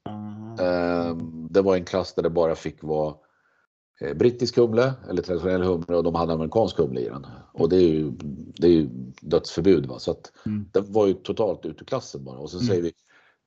[0.10, 1.48] Mm.
[1.50, 3.16] Det var en klass där det bara fick vara
[4.02, 7.28] eh, brittisk humle eller traditionell humle och de hade amerikansk humle i den.
[7.54, 8.12] Och det är ju,
[8.58, 8.90] det är ju
[9.22, 9.86] dödsförbud.
[9.86, 10.00] Va?
[10.00, 10.70] Så att mm.
[10.74, 12.40] den var ju totalt ute ur klassen bara.
[12.40, 12.68] Och så mm.
[12.68, 12.94] säger vi,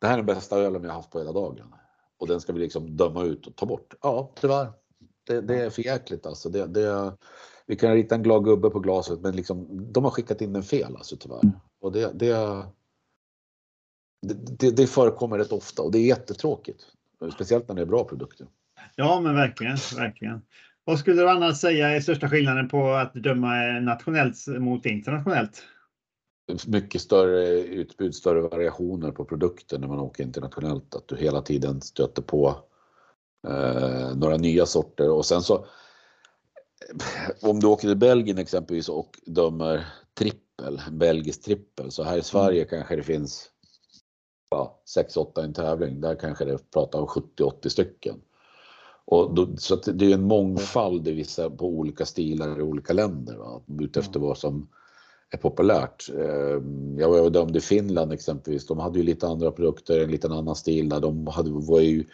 [0.00, 1.74] det här är den bästa ölen jag haft på hela dagen.
[2.18, 3.94] Och den ska vi liksom döma ut och ta bort.
[4.02, 4.72] Ja, tyvärr.
[5.26, 6.48] Det, det är för jäkligt alltså.
[6.48, 7.12] Det, det,
[7.66, 10.62] vi kan rita en glad gubbe på glaset men liksom, de har skickat in den
[10.62, 11.44] fel alltså tyvärr.
[11.44, 11.56] Mm.
[11.80, 12.64] Och det, det,
[14.58, 16.86] det, det förekommer rätt ofta och det är jättetråkigt.
[17.34, 18.46] Speciellt när det är bra produkter.
[18.94, 20.42] Ja, men verkligen, verkligen.
[20.84, 25.62] Vad skulle du annars säga är största skillnaden på att döma nationellt mot internationellt?
[26.66, 30.94] Mycket större utbud, större variationer på produkter när man åker internationellt.
[30.94, 32.56] Att du hela tiden stöter på
[33.48, 35.66] eh, några nya sorter och sen så
[37.42, 42.62] om du åker till Belgien exempelvis och dömer trippel, belgisk trippel, så här i Sverige
[42.62, 42.68] mm.
[42.68, 43.50] kanske det finns
[44.50, 46.00] ja, 6-8 i en tävling.
[46.00, 48.20] Där kanske det pratar om 70-80 stycken.
[49.04, 53.36] Och då, så det är en mångfald i vissa, på olika stilar i olika länder.
[53.36, 53.62] Va?
[53.80, 54.68] Utefter vad som
[55.30, 56.08] är populärt.
[56.08, 58.66] Ehm, jag var dömd i Finland exempelvis.
[58.66, 61.00] De hade ju lite andra produkter, en liten annan stil där.
[61.00, 62.04] De hade, var ju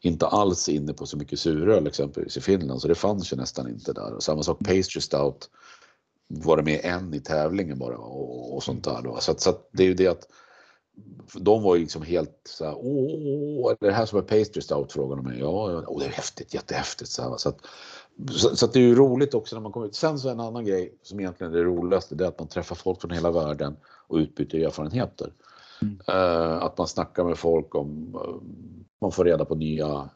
[0.00, 3.68] inte alls inne på så mycket suröl exempelvis i Finland, så det fanns ju nästan
[3.68, 4.14] inte där.
[4.14, 5.50] Och samma sak pastry stout
[6.28, 9.02] var det med en i tävlingen bara och, och sånt där.
[9.02, 9.16] Då.
[9.20, 10.28] Så, så det är ju det att
[11.34, 14.92] de var ju liksom helt så här, åh, är det här som är pastry stout?
[14.92, 15.38] Frågade de mig.
[15.40, 17.10] Ja, och det är häftigt, jättehäftigt.
[17.10, 17.58] Så, här, så, att,
[18.30, 19.94] så, så det är ju roligt också när man kommer ut.
[19.94, 22.76] Sen så en annan grej som egentligen är det roligaste, det är att man träffar
[22.76, 23.76] folk från hela världen
[24.06, 25.32] och utbyter erfarenheter.
[25.82, 25.94] Mm.
[26.10, 28.36] Uh, att man snackar med folk om, uh,
[29.00, 30.08] man får reda på nya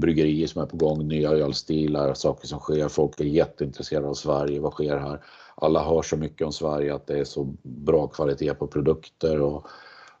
[0.00, 2.88] bryggerier som är på gång, nya ölstilar, saker som sker.
[2.88, 5.24] Folk är jätteintresserade av Sverige, vad sker här?
[5.54, 9.66] Alla hör så mycket om Sverige, att det är så bra kvalitet på produkter och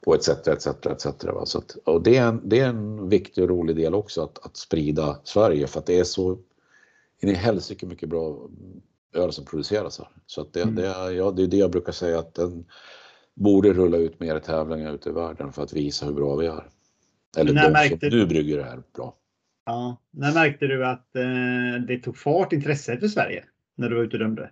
[0.06, 0.28] och etc.
[0.28, 1.06] etc, etc.
[1.44, 4.46] Så att, och det, är en, det är en viktig och rolig del också att,
[4.46, 6.38] att sprida Sverige för att det är så
[7.22, 8.48] in i helsike mycket bra
[9.14, 10.08] öl som produceras här.
[10.26, 10.74] Så att det, mm.
[10.74, 12.64] det, är, ja, det är det jag brukar säga att den
[13.34, 16.68] borde rulla ut mer tävlingar ute i världen för att visa hur bra vi är.
[17.36, 19.16] Eller de som nu brygger här bra.
[19.66, 23.44] Ja, när märkte du att eh, det tog fart intresset för Sverige
[23.76, 24.50] när du var ute och dömde?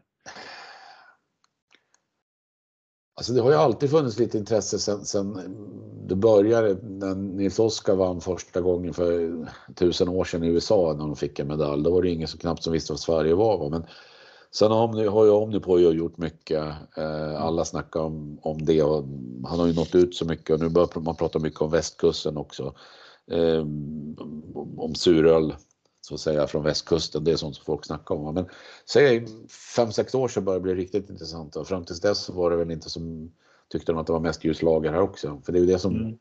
[3.14, 5.38] Alltså det har ju alltid funnits lite intresse sen, sen
[6.08, 9.32] det började när Nils Oskar vann första gången för
[9.74, 11.82] tusen år sedan i USA när de fick en medalj.
[11.82, 13.70] Då var det ingen så knappt som visste vad Sverige var.
[13.70, 13.84] Men
[14.50, 16.64] sen har, har ju Omnipojo gjort mycket.
[16.96, 19.04] Eh, alla snackar om, om det och
[19.44, 22.36] han har ju nått ut så mycket och nu börjar man prata mycket om västkusten
[22.36, 22.74] också.
[23.30, 24.16] Ehm,
[24.76, 25.54] om suröl
[26.04, 27.24] så att säga från västkusten.
[27.24, 28.34] Det är sånt som folk snackar om.
[28.34, 28.46] Men
[28.90, 29.26] säg
[29.76, 32.56] fem sex år sedan började det bli riktigt intressant och fram tills dess var det
[32.56, 33.32] väl inte som
[33.68, 35.40] tyckte de att det var mest ljuslager här också.
[35.44, 36.18] För det är ju det som mm.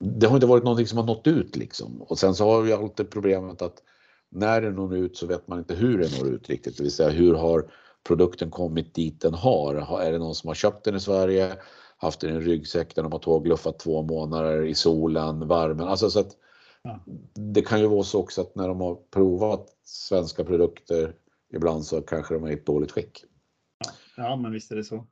[0.00, 2.02] Det har inte varit någonting som har nått ut liksom.
[2.02, 3.82] Och sen så har vi alltid problemet att
[4.30, 6.76] när det når ut så vet man inte hur det når ut riktigt.
[6.76, 7.70] Det vill säga hur har
[8.06, 10.00] produkten kommit dit den har?
[10.00, 11.52] Är det någon som har köpt den i Sverige,
[11.96, 15.88] haft den i en ryggsäck där de har tågluffat två månader i solen, värmen.
[15.88, 16.36] Alltså så att
[17.34, 21.12] det kan ju vara så också att när de har provat svenska produkter
[21.54, 23.24] ibland så kanske de är i ett dåligt skick.
[23.84, 25.06] Ja, ja men visst är det så.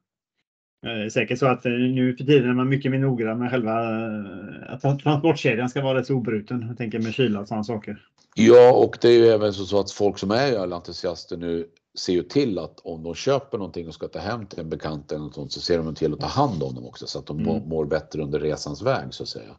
[0.87, 3.83] Eh, säkert så att eh, nu för tiden är man mycket mer noggrann med själva
[3.83, 6.65] eh, att transportkedjan ska vara rätt obruten.
[6.69, 8.07] Jag tänker med kyla och sådana saker.
[8.35, 12.23] Ja, och det är ju även så att folk som är ölentusiaster nu ser ju
[12.23, 15.35] till att om de köper någonting och ska ta hem till en bekant eller något
[15.35, 17.69] sånt, så ser de till att ta hand om dem också så att de mm.
[17.69, 19.57] mår bättre under resans väg så att säga.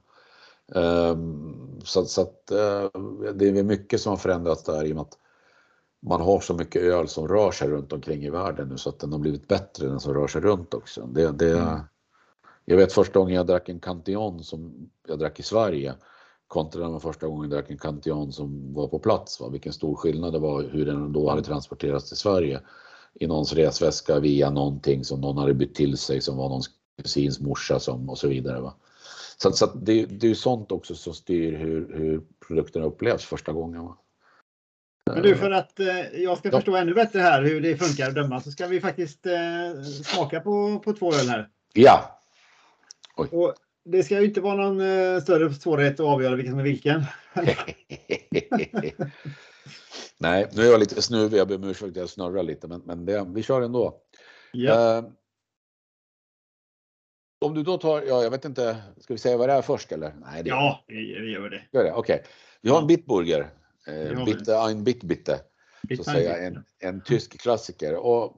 [1.83, 3.01] Så, så att uh,
[3.33, 5.17] det är mycket som har förändrats där i och med att
[6.01, 8.99] man har så mycket öl som rör sig runt omkring i världen nu så att
[8.99, 11.05] den har blivit bättre den som rör sig runt också.
[11.05, 11.79] Det, det, mm.
[12.65, 15.95] Jag vet första gången jag drack en Cantillon som jag drack i Sverige
[16.47, 19.39] kontra den första gången jag drack en Cantillon som var på plats.
[19.39, 19.49] Va?
[19.49, 22.61] Vilken stor skillnad det var hur den då hade transporterats till Sverige
[23.13, 26.69] i någons resväska via någonting som någon hade bytt till sig som var någons
[27.01, 28.61] kusins morsa som och så vidare.
[28.61, 28.73] Va?
[29.41, 33.83] Så, så det, det är sånt också som styr hur, hur produkterna upplevs första gången.
[33.83, 33.97] Va?
[35.05, 38.15] Men du, för att eh, jag ska förstå ännu bättre här hur det funkar att
[38.15, 41.49] döma så ska vi faktiskt eh, smaka på, på två öl här.
[41.73, 42.19] Ja.
[43.15, 43.53] Och
[43.85, 47.03] det ska ju inte vara någon eh, större svårighet att avgöra vilken som är vilken.
[50.17, 51.37] Nej, nu är jag lite snuvig.
[51.37, 54.01] Jag ber om ursäkt jag snurrar lite, men, men det, vi kör ändå.
[54.51, 55.11] Ja.
[57.39, 59.91] Om du då tar, ja, jag vet inte, ska vi säga vad det är först
[59.91, 60.13] eller?
[60.21, 61.61] Nej, det ja, vi gör det.
[61.71, 61.93] Gör det?
[61.93, 62.15] Okej.
[62.15, 62.27] Okay.
[62.61, 63.49] Vi har en Bitburger.
[63.87, 65.39] Eh, Bitte ein Bitbitte.
[65.95, 67.95] Så att säga en, en tysk klassiker.
[67.95, 68.37] Och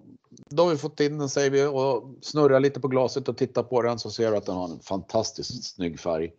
[0.49, 3.63] då har vi fått in den säger vi och snurrar lite på glaset och tittar
[3.63, 6.31] på den så ser du att den har en fantastiskt snygg färg.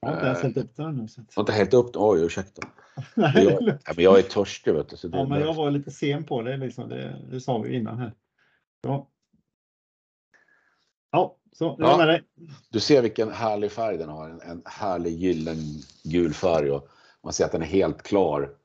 [0.00, 1.08] Jag har inte ens hällt upp den.
[1.16, 2.02] Jag har inte hällt upp den?
[2.02, 2.62] Oj, ursäkta.
[3.14, 4.74] Nej, jag, ja, men jag är törstig.
[4.74, 6.56] Vet du, så ja, men jag var lite sen på det.
[6.56, 6.88] Liksom.
[6.88, 8.14] Det, det sa vi innan här.
[8.82, 9.10] Ja
[11.52, 12.18] så ja.
[12.70, 14.28] Du ser vilken härlig färg den har.
[14.28, 15.56] En, en härlig gyllen
[16.02, 16.70] gul färg.
[16.70, 16.88] Och
[17.24, 18.56] man ser att den är helt klar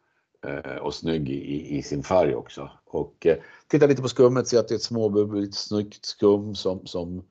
[0.47, 2.69] eh, och snygg i, i, sin färg också.
[2.85, 6.85] Och eh, titta lite på skummet, ser att det är ett småbubbligt snyggt skum som,
[6.85, 7.23] som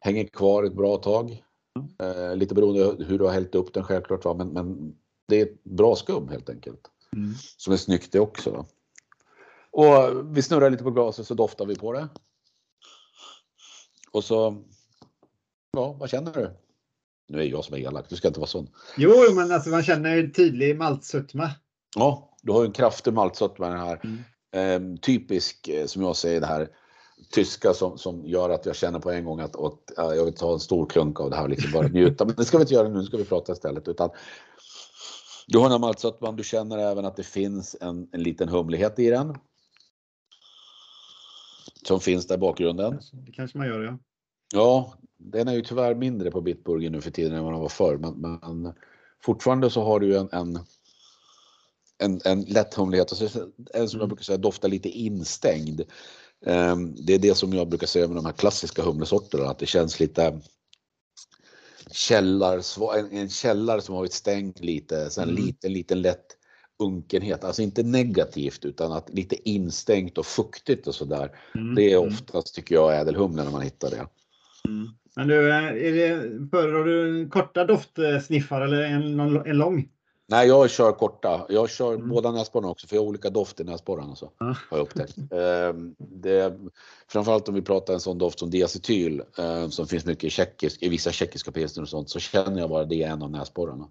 [0.00, 1.42] hänger kvar ett bra tag.
[2.02, 4.34] Eh, lite beroende hur du har hällt upp den självklart, va?
[4.34, 4.94] Men, men
[5.28, 6.90] det är ett bra skum helt enkelt.
[7.16, 7.34] Mm.
[7.56, 8.50] Som är snyggt det också.
[8.50, 8.66] Va?
[9.70, 12.08] Och vi snurrar lite på glaset så doftar vi på det.
[14.12, 14.62] Och så,
[15.72, 16.50] ja, vad känner du?
[17.28, 18.68] Nu är jag som är elak, du ska inte vara sån.
[18.96, 21.50] Jo, men alltså man känner en tydlig maltsötma.
[21.96, 24.00] Ja, du har en kraftig maltsötma den här.
[24.04, 24.94] Mm.
[24.94, 26.68] Eh, typisk, som jag säger, det här
[27.30, 30.34] tyska som, som gör att jag känner på en gång att, att äh, jag vill
[30.34, 32.24] ta en stor klunk av det här och liksom bara njuta.
[32.24, 33.88] Men det ska vi inte göra nu, nu ska vi prata istället.
[33.88, 34.10] Utan
[35.46, 39.10] du har här maltsötman, du känner även att det finns en, en liten humlighet i
[39.10, 39.36] den.
[41.86, 43.00] Som finns där i bakgrunden.
[43.12, 43.98] Det kanske man gör, ja.
[44.54, 47.68] Ja, den är ju tyvärr mindre på Bitburger nu för tiden än vad den var
[47.68, 47.96] förr.
[47.96, 48.74] Men, men
[49.22, 50.58] fortfarande så har du en, en,
[51.98, 53.12] en, en lätt humlighet.
[53.12, 54.08] En som jag mm.
[54.08, 55.80] brukar säga doftar lite instängd.
[56.46, 59.50] Um, det är det som jag brukar säga med de här klassiska humlesorterna.
[59.50, 60.40] Att det känns lite
[61.90, 62.62] källar,
[62.98, 65.10] en, en källare som har varit stängd lite.
[65.10, 65.44] Sen mm.
[65.44, 66.36] liten, liten lätt
[66.82, 67.44] unkenhet.
[67.44, 71.30] Alltså inte negativt utan att lite instängt och fuktigt och sådär.
[71.54, 71.74] Mm.
[71.74, 72.08] Det är mm.
[72.08, 74.06] oftast tycker jag ädelhumle när man hittar det.
[74.68, 74.88] Mm.
[75.16, 79.88] Men du, är det, föredrar du korta doftsniffar eller en, en lång?
[80.32, 81.46] Nej, jag kör korta.
[81.48, 82.08] Jag kör mm.
[82.08, 84.16] båda näsborrarna också för jag har olika doft i näsborrarna.
[84.16, 84.54] Så, mm.
[84.70, 85.18] har jag upptäckt.
[85.32, 86.58] Ehm, det,
[87.08, 90.82] framförallt om vi pratar en sån doft som diacetyl eh, som finns mycket i, tjeckisk,
[90.82, 93.88] i vissa tjeckiska pilsner och sånt så känner jag bara det är en av näsborrarna.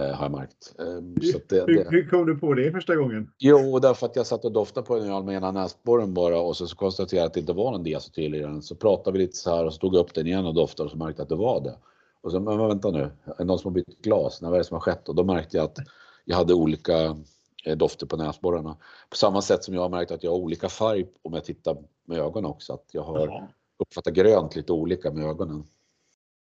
[0.00, 0.74] Eh, har jag märkt.
[0.78, 1.14] Ehm,
[1.48, 3.30] det, hur, hur, kom du på det första gången?
[3.38, 6.66] Jo, därför att jag satt och doftade på den med ena näsborren bara och så,
[6.66, 8.62] så konstaterade jag att det inte var någon diacetyl i den.
[8.62, 10.84] Så pratade vi lite så här och så tog jag upp den igen och doftade
[10.84, 11.76] och så märkte jag att det var det.
[12.20, 14.42] Och så, men vänta nu, är det någon som har bytt glas?
[14.42, 15.08] vad är det som har skett?
[15.08, 15.78] Och då märkte jag att
[16.24, 17.16] jag hade olika
[17.64, 18.76] eh, dofter på näsborrarna.
[19.10, 21.76] På samma sätt som jag har märkt att jag har olika färg om jag tittar
[22.04, 22.72] med ögonen också.
[22.72, 23.48] Att jag har Jaha.
[23.78, 25.64] uppfattat grönt lite olika med ögonen.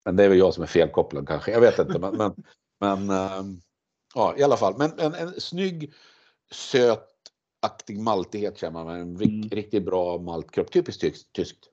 [0.04, 1.50] Men det är väl jag som är felkopplad kanske.
[1.52, 1.98] Jag vet inte.
[1.98, 2.34] Men, men,
[2.80, 3.60] men ähm,
[4.14, 4.74] ja, i alla fall.
[4.78, 5.94] Men en, en snygg,
[6.50, 9.00] sötaktig maltighet känner man.
[9.00, 9.48] En mm.
[9.48, 10.72] riktigt bra maltkropp.
[10.72, 11.32] Typiskt tyskt.
[11.32, 11.64] tyskt.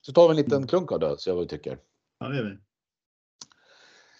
[0.00, 0.68] Så tar vi en liten mm.
[0.68, 1.78] klunk av det så jag vad vi tycker.
[2.18, 2.58] Ja, det gör vi.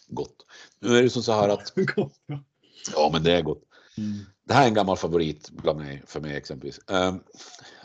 [0.08, 0.46] Gott.
[0.78, 1.72] Nu är det så här att
[2.94, 3.62] Ja, men det är gott.
[3.98, 4.24] Mm.
[4.44, 6.80] Det här är en gammal favorit bland mig, för mig exempelvis.
[6.86, 7.20] Um,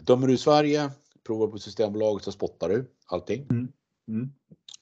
[0.02, 0.92] dömer du i Sverige,
[1.26, 3.48] provar på Systembolaget så spottar du allting.
[3.50, 3.72] Mm.
[4.08, 4.34] Mm.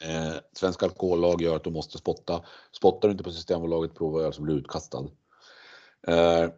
[0.01, 2.45] Eh, svensk alkohollag gör att du måste spotta.
[2.71, 5.05] Spottar du inte på Systembolaget provar jag som blir utkastad.
[6.07, 6.49] Eh,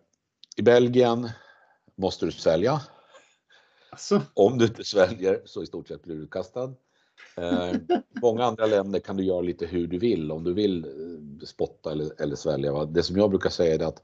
[0.57, 1.29] I Belgien
[1.95, 2.81] måste du svälja.
[3.89, 4.21] Alltså.
[4.33, 6.73] Om du inte sväljer så i stort sett blir du utkastad.
[7.37, 7.73] Eh,
[8.21, 11.91] många andra länder kan du göra lite hur du vill om du vill eh, spotta
[11.91, 12.73] eller, eller svälja.
[12.73, 12.85] Va?
[12.85, 14.01] Det som jag brukar säga är att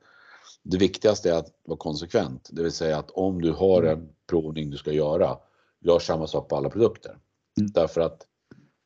[0.63, 4.69] det viktigaste är att vara konsekvent, det vill säga att om du har en provning
[4.69, 5.38] du ska göra,
[5.81, 7.17] gör samma sak på alla produkter.
[7.59, 7.71] Mm.
[7.71, 8.27] Därför att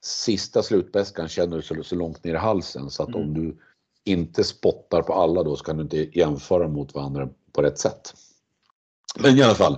[0.01, 3.21] sista slutbäskan känner du så, så långt ner i halsen så att mm.
[3.21, 3.57] om du
[4.03, 8.13] inte spottar på alla då så kan du inte jämföra mot varandra på rätt sätt.
[9.19, 9.77] Men i alla fall,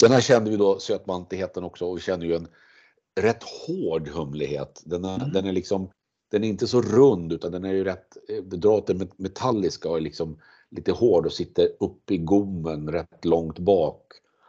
[0.00, 2.48] den här kände vi då sötmantigheten också och vi känner ju en
[3.20, 4.82] rätt hård humlighet.
[4.84, 5.32] Den är, mm.
[5.32, 5.90] den är liksom,
[6.30, 10.00] den är inte så rund utan den är ju rätt, drar det metalliska och är
[10.00, 10.38] liksom
[10.70, 14.02] lite hård och sitter uppe i gommen rätt långt bak.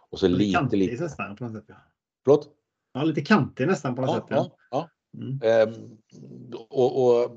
[0.10, 1.04] Och så lite, kantig lite.
[1.04, 1.66] nästan på något sätt.
[1.68, 1.76] Ja.
[2.24, 2.50] Förlåt?
[2.94, 4.26] Ja, lite kantig nästan på något ja, sätt.
[4.30, 4.90] Ja, ja.
[5.14, 5.40] Mm.
[5.44, 5.98] Ehm,
[6.70, 7.32] och, och,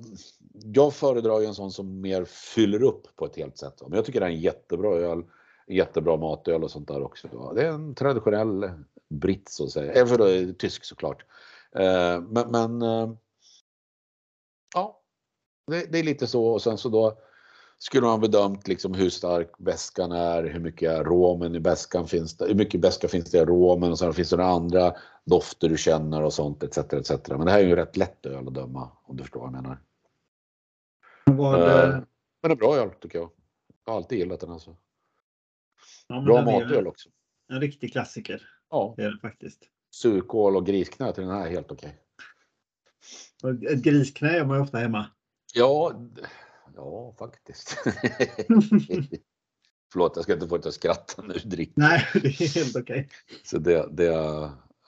[0.65, 3.83] jag föredrar ju en sån som mer fyller upp på ett helt sätt.
[3.83, 5.25] Men jag tycker det är en jättebra öl.
[5.69, 7.53] Jättebra matöl och sånt där också.
[7.55, 8.71] Det är en traditionell
[9.09, 9.93] britt så att säga.
[9.93, 11.25] Även för då tysk såklart.
[11.75, 13.15] Ehm, men, men eh,
[14.75, 15.01] ja,
[15.67, 17.19] det, det, är lite så och sen så då
[17.79, 22.47] skulle man bedömt liksom hur stark väskan är, hur mycket romen i väskan finns det,
[22.47, 24.95] hur mycket väska finns det i romen och sen finns det några andra
[25.25, 26.79] dofter du känner och sånt etc.
[26.79, 27.11] etc.
[27.29, 29.63] Men det här är ju rätt lätt öl att döma om du förstår vad jag
[29.63, 29.81] menar.
[31.25, 32.01] Vad, uh,
[32.43, 33.31] men en bra öl tycker jag.
[33.85, 34.77] Jag har alltid gillat den alltså.
[36.09, 37.09] Ja, bra matöl också.
[37.49, 38.43] En riktig klassiker.
[38.71, 38.95] Ja.
[38.97, 39.69] Det är det faktiskt.
[39.91, 41.99] Surkål och grisknä till den här är helt okej.
[43.43, 43.67] Okay.
[43.67, 45.07] Ett grisknä gör man ju ofta hemma.
[45.55, 45.93] Ja,
[46.77, 47.77] Ja, faktiskt.
[49.93, 51.73] Förlåt, jag ska inte få att skratta när du dricker.
[51.77, 53.01] Nej, det är helt okej.
[53.01, 53.39] Okay.
[53.45, 54.43] Så det, det är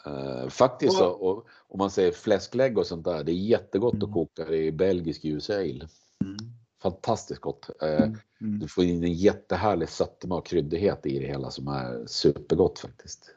[0.07, 4.05] eh, faktiskt så, och, om man säger fläsklägg och sånt där, det är jättegott mm.
[4.09, 5.89] att koka det i belgisk ljus ale.
[6.25, 6.37] Mm.
[6.83, 7.71] Fantastiskt gott.
[7.83, 8.19] Eh, mm.
[8.41, 8.59] Mm.
[8.59, 13.31] Du får in en jättehärlig sötma och kryddighet i det hela som är supergott faktiskt.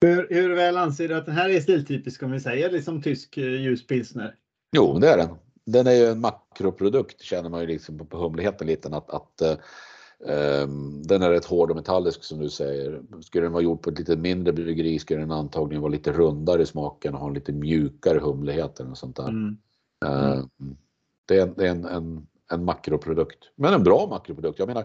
[0.00, 3.36] Hur, hur väl anser du att den här är stiltypisk om vi säger liksom tysk
[3.36, 4.36] eh, ljuspilsner?
[4.76, 5.28] Jo, det är den
[5.66, 9.42] den är ju en makroprodukt känner man ju liksom på humligheten lite att, att
[10.18, 13.02] um, den är rätt hård och metallisk som du säger.
[13.20, 16.62] Skulle den vara gjord på ett lite mindre bryggeri skulle den antagligen vara lite rundare
[16.62, 19.28] i smaken och ha en lite mjukare humlighet och sånt där.
[19.28, 19.56] Mm.
[20.04, 20.44] Uh,
[21.26, 24.58] det är, det är en, en, en, makroprodukt, men en bra makroprodukt.
[24.58, 24.84] Jag menar,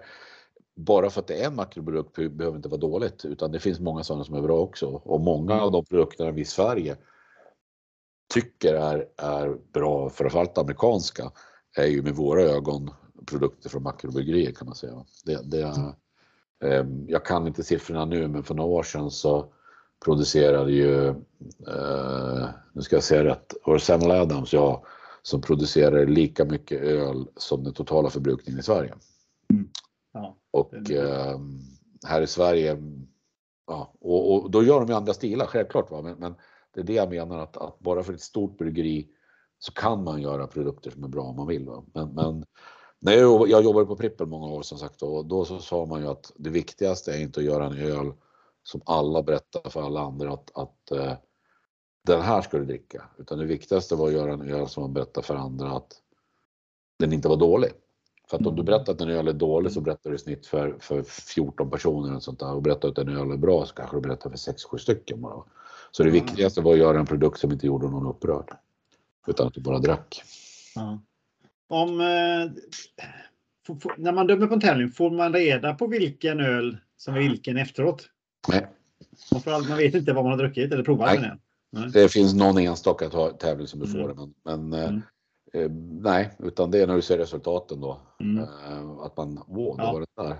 [0.75, 4.03] bara för att det är en makroprodukt behöver inte vara dåligt utan det finns många
[4.03, 6.97] sådana som är bra också och många av de produkterna vi i Sverige
[8.33, 11.31] tycker är, är bra, framförallt amerikanska,
[11.77, 12.91] är ju med våra ögon
[13.25, 15.05] produkter från makrobryggerier kan man säga.
[15.25, 15.93] Det, det,
[16.63, 19.53] eh, jag kan inte siffrorna nu men för några år sedan så
[20.05, 21.07] producerade ju,
[21.67, 24.83] eh, nu ska jag säga rätt, var det Samuel Adams ja,
[25.21, 28.93] som producerar lika mycket öl som den totala förbrukningen i Sverige.
[29.53, 29.69] Mm.
[30.13, 31.39] Ja, och eh,
[32.07, 32.77] här i Sverige,
[33.67, 35.91] ja, och, och, då gör de ju andra stilar självklart.
[35.91, 36.01] Va?
[36.01, 36.35] Men, men
[36.73, 39.09] det är det jag menar att, att, bara för ett stort bryggeri
[39.59, 41.65] så kan man göra produkter som är bra om man vill.
[41.65, 41.83] Va?
[41.93, 42.45] Men, men
[42.99, 46.01] när jag, jag jobbade på Prippel många år som sagt och då så sa man
[46.01, 48.13] ju att det viktigaste är inte att göra en öl
[48.63, 51.13] som alla berättar för alla andra att, att uh,
[52.07, 53.03] den här ska du dricka.
[53.17, 56.01] Utan det viktigaste var att göra en öl som man berättar för andra att
[56.99, 57.71] den inte var dålig.
[58.29, 58.65] För att om du mm.
[58.65, 62.15] berättar att en öl är dålig så berättar du i snitt för, för 14 personer
[62.15, 62.53] och sånt där.
[62.53, 65.43] Och berättar att en öl är bra så kanske du berättar för 6-7 stycken bara.
[65.91, 68.53] Så det viktigaste var att göra en produkt som inte gjorde någon upprörd.
[69.27, 70.23] Utan att du bara drack.
[70.75, 70.99] Ja.
[71.67, 72.51] Om, eh,
[73.97, 77.57] när man dömer på en tävling, får man reda på vilken öl som är vilken
[77.57, 78.09] efteråt?
[78.47, 78.67] Nej.
[79.45, 81.31] man vet inte vad man har druckit eller provat nej.
[81.69, 81.89] nej.
[81.93, 83.09] Det finns någon enstaka
[83.39, 84.01] tävling som du mm.
[84.01, 84.15] får det.
[84.15, 85.01] Men, men eh, mm.
[85.53, 85.71] eh,
[86.01, 88.01] nej, utan det är när du ser resultaten då.
[88.19, 88.37] Mm.
[88.43, 89.93] Eh, att man, åh, det ja.
[89.93, 90.35] var det där.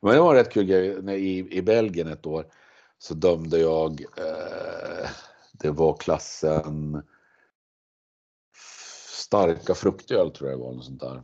[0.00, 0.86] Men det var en rätt kul grej
[1.20, 2.46] i, i Belgien ett år
[2.98, 5.10] så dömde jag, eh,
[5.52, 7.02] det var klassen
[9.24, 10.72] starka fruktöl tror jag det var.
[10.72, 11.22] Något sånt där.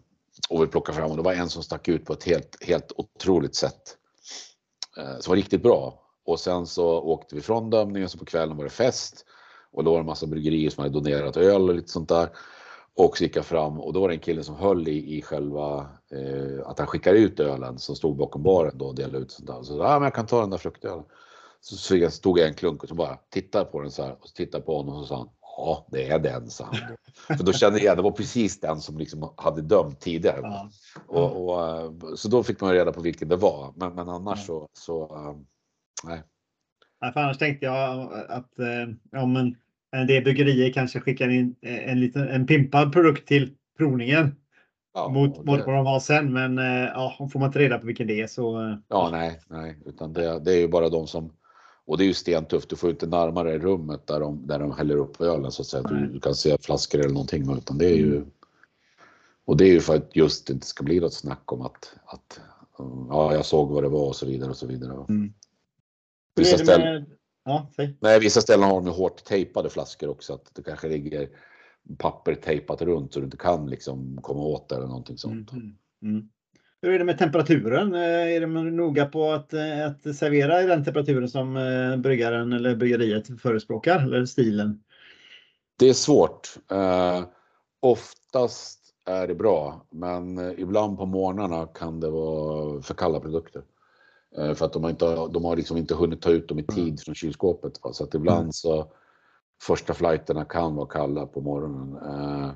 [0.50, 2.92] Och vi plockade fram och det var en som stack ut på ett helt, helt
[2.96, 3.96] otroligt sätt.
[4.98, 6.02] Eh, som var riktigt bra.
[6.24, 9.24] Och sen så åkte vi från dömningen så på kvällen var det fest.
[9.72, 12.28] Och då var det en massa bryggerier som hade donerat öl och lite sånt där.
[12.94, 15.22] Och så gick jag fram och då var det en kille som höll i, i
[15.22, 19.30] själva eh, att han skickar ut ölen som stod bakom baren då och delade ut
[19.30, 19.62] sånt där.
[19.62, 21.04] Så ja, men jag kan ta den där fruktölen.
[21.61, 24.34] Så stod jag en klunk och så bara tittade på den så här och så
[24.34, 26.96] tittade på honom och så sa han Ja, det är den, sa han.
[27.36, 30.40] För då kände jag, det var precis den som liksom hade dömt tidigare.
[30.42, 30.70] Ja.
[31.06, 33.72] Och, och, eh, så då fick man reda på vilken det var.
[33.76, 35.36] Men, men annars så, så uh,
[36.04, 36.22] nej.
[37.00, 38.50] Ja, för annars tänkte jag att
[39.11, 39.56] ja, men
[39.96, 44.34] en del bryggerier kanske skickar in en, liten, en pimpad produkt till provningen.
[44.94, 45.44] Ja, mot, det...
[45.44, 46.32] mot vad de har sen.
[46.32, 46.56] Men
[46.86, 48.78] ja, får man inte reda på vilken det är så.
[48.88, 51.32] Ja, nej, nej, utan det, det är ju bara de som
[51.85, 52.70] och det är ju stentufft.
[52.70, 55.83] Du får inte närmare rummet där de, där de häller upp ölen så att säga.
[55.83, 57.57] Du, du, kan se flaskor eller någonting.
[57.57, 58.31] Utan det är ju, mm.
[59.45, 61.95] och det är ju för att just det inte ska bli något snack om att,
[62.05, 62.41] att
[63.09, 65.07] ja, jag såg vad det var och så vidare och så vidare.
[65.09, 65.33] Mm.
[66.37, 67.07] Vissa, ställen,
[67.45, 67.70] ja,
[68.01, 70.35] nej, vissa ställen har de hårt tejpade flaskor också.
[70.35, 71.28] Att det kanske ligger
[71.99, 75.53] papper tejpat runt så du inte kan liksom komma åt det eller någonting sånt.
[75.53, 75.76] Mm.
[76.03, 76.28] Mm.
[76.83, 77.95] Hur är det med temperaturen?
[77.95, 82.53] Eh, är de noga på att, eh, att servera i den temperaturen som eh, bryggaren
[82.53, 84.83] eller bryggeriet förespråkar, eller stilen?
[85.78, 86.49] Det är svårt.
[86.72, 87.24] Uh,
[87.81, 93.62] oftast är det bra, men ibland på morgnarna kan det vara för kalla produkter.
[94.39, 96.62] Uh, för att de har, inte, de har liksom inte hunnit ta ut dem i
[96.62, 96.97] tid mm.
[96.97, 97.72] från kylskåpet.
[97.83, 97.93] Va?
[97.93, 98.53] Så att ibland mm.
[98.53, 98.93] så
[99.62, 101.97] första flighterna kan vara kalla på morgonen.
[101.97, 102.51] Uh,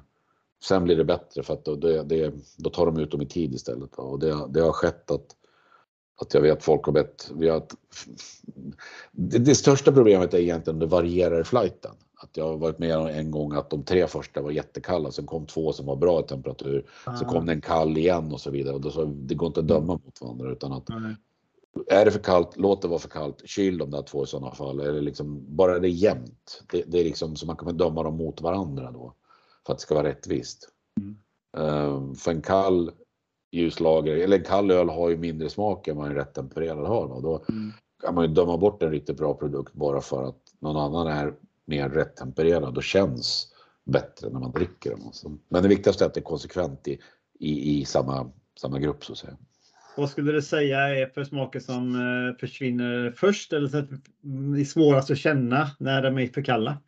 [0.64, 3.26] Sen blir det bättre för att då, det, det, då tar de ut dem i
[3.26, 3.94] tid istället.
[3.94, 5.26] Och det, det har skett att,
[6.20, 7.30] att jag vet folk har bett.
[7.34, 7.62] Vi har,
[9.12, 11.92] det, det största problemet är egentligen det varierar i flighten.
[12.16, 15.46] Att jag har varit med en gång att de tre första var jättekalla, sen kom
[15.46, 17.16] två som var bra i temperatur, ah.
[17.16, 18.74] så kom det en kall igen och så vidare.
[18.74, 21.14] Och då så, det går inte att döma mot varandra utan att mm.
[21.86, 24.54] är det för kallt, låt det vara för kallt, kyl de där två i sådana
[24.54, 24.76] fall.
[24.76, 28.16] Det liksom, bara det är jämnt, det, det är liksom så man kan döma dem
[28.16, 29.14] mot varandra då
[29.66, 30.68] för att det ska vara rättvist.
[31.00, 31.16] Mm.
[31.56, 32.90] Um, för en kall
[33.52, 37.08] ljuslager, eller en kall öl har ju mindre smak än vad en rätt tempererad har.
[37.08, 37.20] Va?
[37.20, 37.72] Då mm.
[38.02, 41.34] kan man ju döma bort en riktigt bra produkt bara för att någon annan är
[41.64, 43.54] mer rätt tempererad och känns
[43.84, 45.02] bättre när man dricker den.
[45.06, 45.38] Alltså.
[45.48, 46.98] Men det viktigaste är att det är konsekvent i,
[47.40, 49.36] i, i samma, samma grupp så att säga.
[49.96, 53.76] Vad skulle du säga är för smaker som eh, försvinner först eller så
[54.60, 56.78] är svårast att känna när de är för kalla?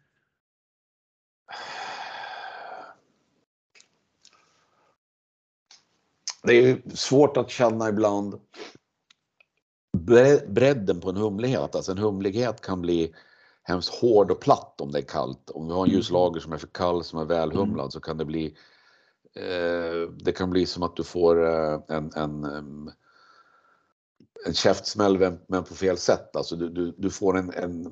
[6.47, 8.41] Det är svårt att känna ibland
[10.47, 11.75] bredden på en humlighet.
[11.75, 13.15] Alltså en humlighet kan bli
[13.63, 15.51] hemskt hård och platt om det är kallt.
[15.51, 15.97] Om vi har en mm.
[15.97, 17.91] ljuslager som är för kall, som är välhumlad mm.
[17.91, 18.57] så kan det bli
[19.35, 22.45] eh, Det kan bli som att du får eh, en, en,
[24.47, 26.37] en käftsmäll men på fel sätt.
[26.37, 27.87] Alltså du, du, du får en, en,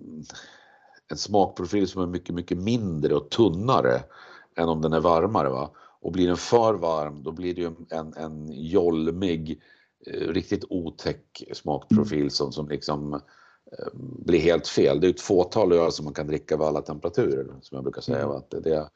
[1.11, 4.03] en smakprofil som är mycket, mycket mindre och tunnare
[4.57, 5.49] än om den är varmare.
[5.49, 5.71] Va?
[6.05, 9.61] Och blir den för varm då blir det ju en, en jolmig,
[10.07, 13.89] eh, riktigt otäck smakprofil som, som liksom eh,
[14.19, 15.01] blir helt fel.
[15.01, 18.01] Det är ett fåtal öl som man kan dricka vid alla temperaturer som jag brukar
[18.01, 18.25] säga.
[18.25, 18.37] Mm.
[18.37, 18.89] Att det,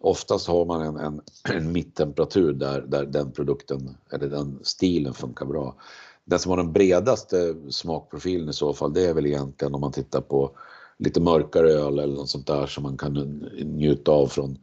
[0.00, 5.46] oftast har man en, en, en mitttemperatur där, där den produkten eller den stilen funkar
[5.46, 5.76] bra.
[6.24, 9.92] Den som har den bredaste smakprofilen i så fall det är väl egentligen om man
[9.92, 10.50] tittar på
[10.98, 13.12] lite mörkare öl eller något sånt där som man kan
[13.64, 14.58] njuta av från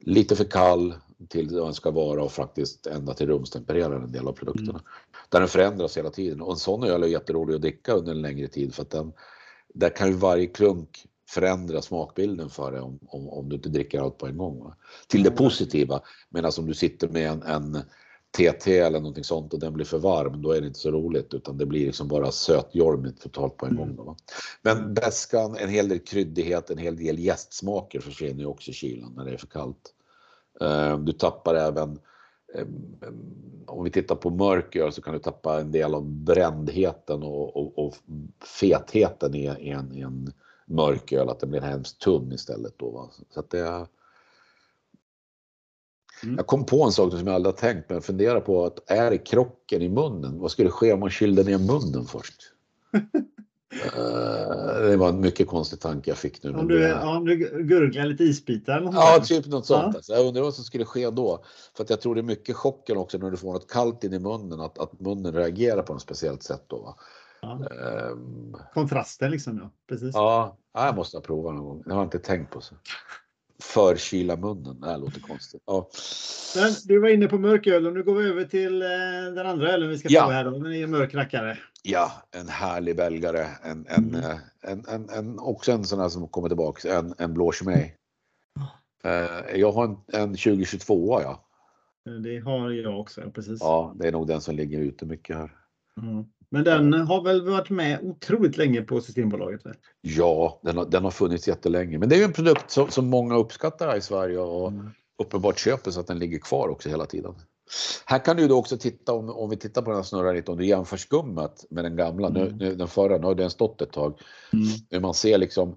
[0.00, 0.94] lite för kall
[1.28, 4.70] till vad den ska vara och faktiskt ända till rumstempererad en del av produkterna.
[4.70, 4.82] Mm.
[5.28, 8.22] Där den förändras hela tiden och en sån öl är jätterolig att dricka under en
[8.22, 9.12] längre tid för att den,
[9.74, 14.00] där kan ju varje klunk förändra smakbilden för dig om, om, om du inte dricker
[14.00, 14.64] allt på en gång.
[14.64, 14.76] Va?
[15.08, 16.00] Till det positiva.
[16.28, 17.82] Medan om du sitter med en, en
[18.36, 21.34] TT eller någonting sånt och den blir för varm, då är det inte så roligt
[21.34, 23.96] utan det blir liksom bara sötjormigt totalt på en gång.
[23.96, 24.16] Då, va?
[24.62, 29.12] Men bäskan, en hel del kryddighet, en hel del gästsmaker försvinner ju också i kylan
[29.16, 29.94] när det är för kallt.
[30.60, 31.98] Eh, du tappar även
[32.54, 32.66] eh,
[33.66, 37.86] om vi tittar på mörker så kan du tappa en del av brändheten och, och,
[37.86, 37.94] och
[38.60, 40.32] fetheten i, en, i en
[40.64, 42.74] mörk öl, att den blir hemskt tunn istället.
[42.76, 43.10] Då, va?
[43.30, 43.86] Så att det,
[46.22, 46.36] mm.
[46.36, 49.10] Jag kom på en sak som jag aldrig har tänkt men funderar på att är
[49.10, 50.38] det krocken i munnen?
[50.38, 52.52] Vad skulle ske om man kylde ner munnen först?
[53.72, 56.54] Eh, det var en mycket konstig tanke jag fick nu.
[56.54, 58.90] Om du, om du gurglar lite isbitar?
[58.92, 59.82] Ja, typ något sånt.
[59.82, 59.96] Ja.
[59.96, 60.12] Alltså.
[60.12, 61.44] Jag undrar vad som skulle ske då.
[61.76, 64.12] För att jag tror det är mycket chocken också när du får något kallt in
[64.12, 66.96] i munnen, att, att munnen reagerar på något speciellt sätt då.
[67.42, 67.60] Ja.
[68.10, 69.58] Um, Kontrasten liksom.
[69.58, 70.14] Ja, precis.
[70.14, 71.82] Ja, jag måste ha provat någon gång.
[71.86, 72.60] Det har jag inte tänkt på.
[72.60, 72.74] Så
[73.60, 74.80] förkyla munnen.
[74.80, 75.62] Det här låter konstigt.
[75.66, 75.90] Ja.
[76.56, 78.88] Men du var inne på mörköl och nu går vi över till eh,
[79.34, 80.30] den andra ölen vi ska ja.
[80.30, 80.44] här.
[80.44, 80.50] Då.
[80.50, 81.58] Den är mörk rackare.
[81.82, 83.46] Ja, en härlig belgare.
[83.62, 84.24] En, en, mm.
[84.24, 86.98] Eh, en, en, en, också en sån här som kommer tillbaka.
[86.98, 87.92] En, en blå Chimay.
[89.06, 91.46] Uh, jag har en, en 2022 ja.
[92.22, 93.60] Det har jag också, precis.
[93.60, 95.50] Ja, det är nog den som ligger ute mycket här.
[96.02, 96.24] Mm.
[96.50, 99.66] Men den har väl varit med otroligt länge på Systembolaget?
[99.66, 99.74] Väl?
[100.00, 101.98] Ja, den har, den har funnits jättelänge.
[101.98, 104.90] Men det är ju en produkt som, som många uppskattar här i Sverige och mm.
[105.22, 107.34] uppenbart köper så att den ligger kvar också hela tiden.
[108.06, 110.50] Här kan du då också titta, om, om vi tittar på den här snurran lite,
[110.50, 112.56] om du jämför skummet med den gamla, mm.
[112.56, 114.20] nu, den förra, nu har den stått ett tag.
[114.52, 115.02] Mm.
[115.02, 115.76] Man ser liksom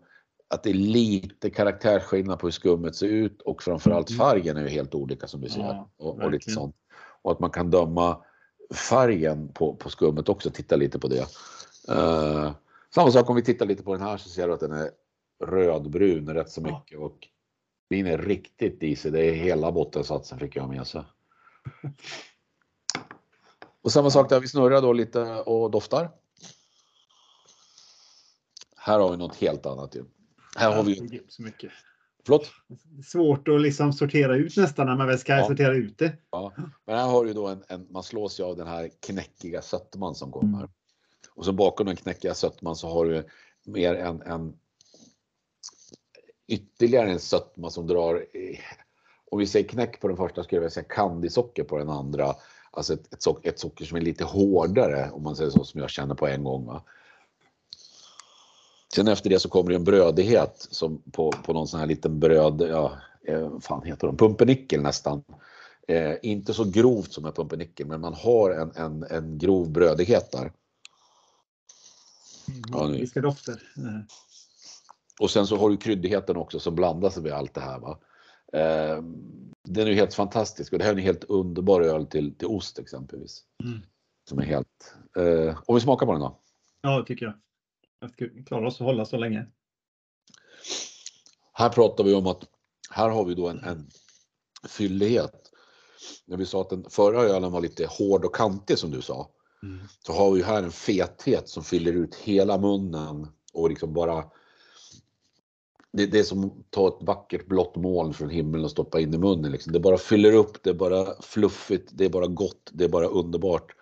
[0.49, 4.19] att det är lite karaktärsskillnad på hur skummet ser ut och framförallt mm.
[4.19, 5.59] färgen är ju helt olika som vi ser.
[5.59, 6.75] Ja, och, och, lite sånt.
[7.21, 8.17] och att man kan döma
[8.73, 11.27] färgen på, på skummet också, titta lite på det.
[11.89, 12.51] Uh,
[12.95, 14.89] samma sak om vi tittar lite på den här så ser du att den är
[15.43, 17.27] rödbrun rätt så mycket och
[17.89, 19.13] min är riktigt disig.
[19.13, 21.03] Det är hela bottensatsen fick jag med sig.
[23.81, 26.11] Och samma sak där vi snurrar då lite och doftar.
[28.75, 30.03] Här har vi något helt annat ju.
[30.55, 31.21] Här har vi,
[32.25, 32.51] Förlåt?
[33.05, 35.47] Svårt att liksom sortera ut nästan när man väl ska ja.
[35.47, 36.17] sortera ut det.
[36.31, 36.53] Ja.
[36.85, 40.15] Men här har du då en, en man slås ju av den här knäckiga sötman
[40.15, 40.57] som kommer.
[40.57, 40.69] Mm.
[41.35, 43.23] Och så bakom den knäckiga sötman så har du
[43.65, 44.53] mer en, en
[46.47, 48.25] ytterligare en sötma som drar,
[49.31, 52.35] om vi säger knäck på den första skulle jag säga kandisocker på den andra.
[52.71, 55.81] Alltså ett, ett, socker, ett socker som är lite hårdare om man säger så som
[55.81, 56.65] jag känner på en gång.
[56.65, 56.83] Va?
[58.95, 62.19] Sen efter det så kommer det en brödighet som på, på någon sån här liten
[62.19, 65.23] bröd, ja, eh, fan heter de, pumpernickel nästan.
[65.87, 70.31] Eh, inte så grovt som en pumpernickel men man har en, en, en grov brödighet
[70.31, 70.51] där.
[72.71, 73.21] Ja, nu.
[73.21, 73.61] dofter.
[75.19, 77.79] Och sen så har du kryddigheten också som blandas med allt det här.
[77.79, 77.99] Va?
[78.53, 79.03] Eh,
[79.63, 82.79] den är helt fantastisk och det här är en helt underbar öl till, till ost
[82.79, 83.43] exempelvis.
[83.63, 83.79] Mm.
[84.29, 84.95] Som är helt...
[85.17, 86.39] Eh, om vi smakar på den då?
[86.81, 87.33] Ja, det tycker jag.
[88.17, 89.45] Jag klarar oss att hålla så länge.
[91.53, 92.43] Här pratar vi om att
[92.89, 93.89] här har vi då en, en
[94.67, 95.51] fyllighet.
[96.25, 99.29] När vi sa att den förra ölen var lite hård och kantig som du sa.
[99.63, 99.79] Mm.
[100.05, 104.23] Så har vi här en fethet som fyller ut hela munnen och liksom bara
[105.93, 109.13] det, det är som att ta ett vackert blått moln från himlen och stoppa in
[109.13, 109.51] i munnen.
[109.51, 109.73] Liksom.
[109.73, 113.07] Det bara fyller upp, det är bara fluffigt, det är bara gott, det är bara
[113.07, 113.75] underbart.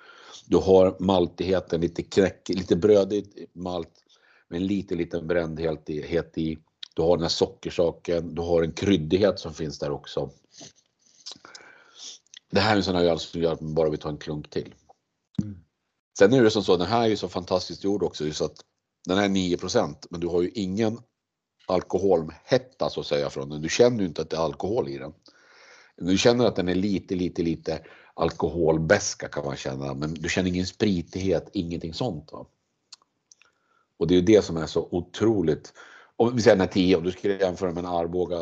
[0.46, 4.01] Du har maltigheten, lite knäck, lite brödigt malt
[4.52, 5.90] med en liten, liten brändhet
[6.38, 6.58] i.
[6.96, 10.30] Du har den här sockersaken, du har en kryddighet som finns där också.
[12.52, 14.18] Det här är en sån här öl som gör att man bara vill ta en
[14.18, 14.76] klunk till.
[15.44, 15.58] Mm.
[16.18, 18.56] Sen är det som så, den här är ju så fantastiskt gjord också så att
[19.08, 21.00] den här är 9% men du har ju ingen
[21.68, 23.62] alkoholhetta så att säga från den.
[23.62, 25.14] Du känner ju inte att det är alkohol i den.
[25.98, 27.82] Du känner att den är lite, lite, lite
[28.14, 32.32] alkoholbeska kan man känna, men du känner ingen spritighet, ingenting sånt.
[32.32, 32.46] Va?
[34.02, 35.74] Och det är det som är så otroligt.
[36.16, 38.38] Om vi säger den här 10, om du skulle jämföra med en Arboga,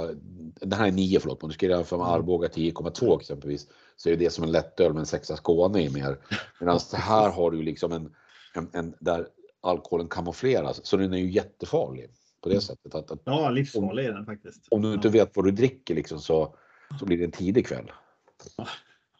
[0.62, 2.20] den här är 9 förlåt, om du skulle jämföra med mm.
[2.20, 6.18] Arboga 10,2 exempelvis, så är det som en lättöl med en sexa Skåne i mer.
[6.60, 8.16] Medan här har du liksom en,
[8.54, 9.28] en, en, där
[9.62, 12.10] alkoholen kamoufleras, så den är ju jättefarlig
[12.42, 12.62] på det mm.
[12.62, 12.96] sättet.
[12.96, 14.68] Att, att ja, livsfarlig är den faktiskt.
[14.70, 16.56] Om du inte vet vad du dricker liksom så,
[17.00, 17.92] så blir det en tidig kväll.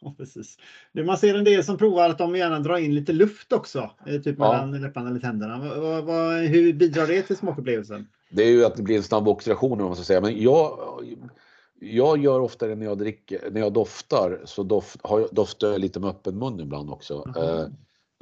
[0.04, 0.58] Ja, precis.
[0.92, 4.20] Man ser en del som provar att de gärna drar in lite luft också, eh,
[4.20, 4.78] typ mellan ja.
[4.80, 5.58] läpparna eller tänderna.
[5.80, 8.08] Vad, vad, hur bidrar det till smakupplevelsen?
[8.30, 10.20] Det är ju att det blir en snabb oxidation om man ska säga.
[10.20, 10.78] Men jag,
[11.80, 15.80] jag gör ofta det när jag dricker, när jag doftar så doft, jag, doftar jag
[15.80, 17.32] lite med öppen mun ibland också.
[17.36, 17.72] Mm.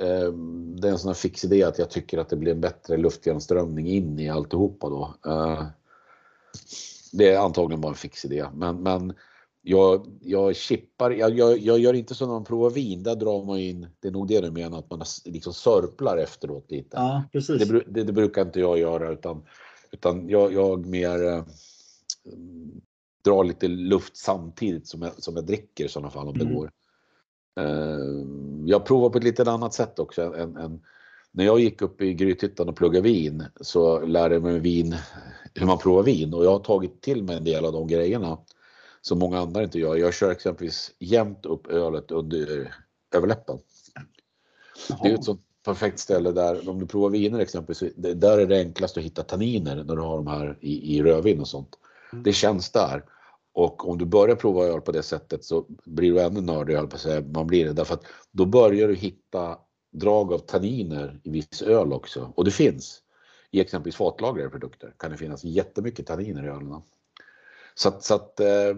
[0.02, 0.32] Eh,
[0.80, 2.96] det är en sån här fix idé att jag tycker att det blir en bättre
[2.96, 5.14] luftgenomströmning in i alltihopa då.
[5.26, 5.66] Eh,
[7.12, 9.12] det är antagligen bara en fix idé, men, men
[9.68, 13.44] jag, jag chippar, jag, jag, jag, gör inte så när man provar vin, där drar
[13.44, 16.96] man in, det är nog det du menar, att man liksom sörplar efteråt lite.
[16.96, 17.68] Ja, precis.
[17.68, 19.42] Det, det, det brukar inte jag göra utan,
[19.92, 21.44] utan jag, jag mer äh,
[23.24, 26.48] drar lite luft samtidigt som jag, som jag dricker i sådana fall om mm.
[26.48, 26.70] det går.
[27.60, 28.26] Äh,
[28.66, 30.22] jag provar på ett lite annat sätt också.
[30.34, 30.80] Än, än,
[31.32, 34.96] när jag gick upp i Grythyttan och pluggade vin så lärde jag mig vin,
[35.54, 38.38] hur man provar vin och jag har tagit till mig en del av de grejerna
[39.00, 39.96] som många andra inte gör.
[39.96, 42.74] Jag kör exempelvis jämt upp ölet under
[43.14, 43.58] överläppen.
[45.02, 48.58] Det är ett sånt perfekt ställe där, om du provar viner exempelvis, där är det
[48.58, 51.78] enklast att hitta tanniner när du har de här i, i rödvin och sånt.
[52.12, 52.22] Mm.
[52.22, 53.04] Det känns där.
[53.52, 56.96] Och om du börjar prova öl på det sättet så blir du ännu nördigare på
[56.96, 57.72] att säga man blir det.
[57.72, 59.58] Därför att då börjar du hitta
[59.92, 62.32] drag av tanniner i viss öl också.
[62.36, 63.02] Och det finns.
[63.50, 66.82] I exempelvis fatlagrade produkter kan det finnas jättemycket tanniner i ölen.
[67.78, 68.76] Så att, så att eh,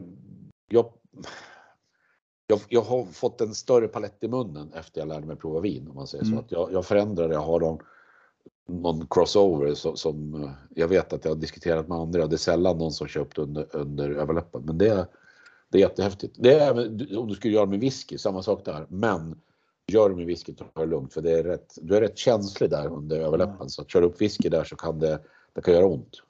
[0.68, 0.92] jag,
[2.46, 5.88] jag, jag, har fått en större palett i munnen efter jag lärde mig prova vin
[5.88, 6.36] om man säger mm.
[6.36, 6.44] så.
[6.44, 7.78] Att jag, jag förändrar, jag har någon,
[8.68, 12.26] någon crossover som, som, eh, jag vet att jag har diskuterat med andra.
[12.26, 15.08] Det är sällan någon som köpt under, under överläppen, men det,
[15.68, 16.36] det är jättehäftigt.
[16.38, 16.70] Det är
[17.18, 18.86] om du skulle göra med whisky, samma sak där.
[18.88, 19.40] Men
[19.86, 22.70] gör det med whisky, ta det lugnt för det är rätt, du är rätt känslig
[22.70, 23.56] där under överläppen.
[23.56, 23.68] Mm.
[23.68, 25.20] Så att köra upp whisky där så kan det,
[25.52, 26.22] det kan göra ont.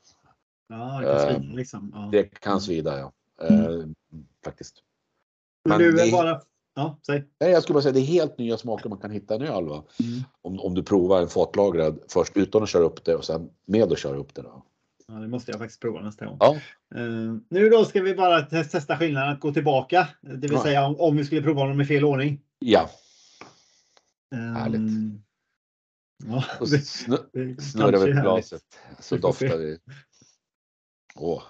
[0.70, 1.92] Ja, det kan svida ehm, liksom.
[1.94, 2.08] Ja.
[2.12, 3.12] Det kan svida ja.
[3.48, 3.94] Mm.
[4.44, 4.82] Faktiskt.
[5.64, 6.40] Men, Men du, är bara...
[6.74, 7.24] Ja, säg.
[7.40, 9.42] Nej, jag skulle bara säga det är helt nya smaker man kan hitta i en
[9.42, 9.68] öl.
[9.68, 9.84] Va?
[10.00, 10.22] Mm.
[10.42, 13.92] Om, om du provar en fatlagrad först utan att köra upp det och sen med
[13.92, 14.42] att köra upp det.
[14.42, 14.64] Då.
[15.06, 16.36] Ja, det måste jag faktiskt prova nästa gång.
[16.40, 16.56] Ja.
[16.96, 20.08] Uh, nu då ska vi bara testa skillnaden att gå tillbaka.
[20.20, 20.62] Det vill ja.
[20.62, 22.40] säga om, om, vi skulle prova dem i fel ordning.
[22.58, 22.90] Ja.
[24.34, 24.92] Um, Härligt.
[26.26, 28.62] Ja, det, snurrar vi glaset
[28.98, 29.78] så doftar det.
[31.14, 31.42] Åh.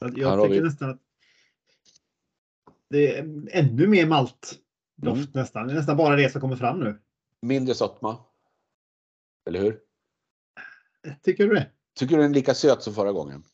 [0.00, 0.60] Jag tycker vi...
[0.60, 1.00] nästan att
[2.90, 4.58] det är ännu mer malt
[4.96, 5.30] doft mm.
[5.32, 5.66] nästan.
[5.66, 6.98] Det är nästan bara det som kommer fram nu.
[7.40, 8.18] Mindre sötma.
[9.46, 9.80] Eller hur?
[11.22, 11.70] Tycker du det?
[11.94, 13.44] Tycker du den är lika söt som förra gången?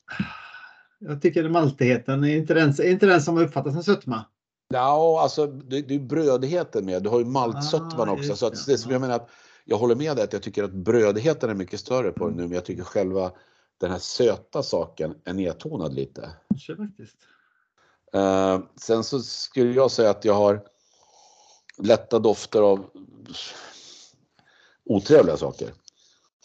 [0.98, 4.24] Jag tycker maltigheten är inte den, är inte den som uppfattas som sötma.
[4.68, 7.02] Ja, alltså det, det är brödigheten med.
[7.02, 8.36] Du har ju maltsötman ah, också.
[8.36, 9.30] Så att det som jag menar att
[9.64, 12.42] jag håller med dig att jag tycker att brödigheten är mycket större på den nu,
[12.42, 13.32] men jag tycker själva
[13.78, 16.30] den här söta saken är nedtonad lite.
[16.48, 17.16] Kanske faktiskt.
[18.14, 20.64] Uh, sen så skulle jag säga att jag har
[21.78, 22.90] lätta dofter av
[24.84, 25.72] otrevliga saker.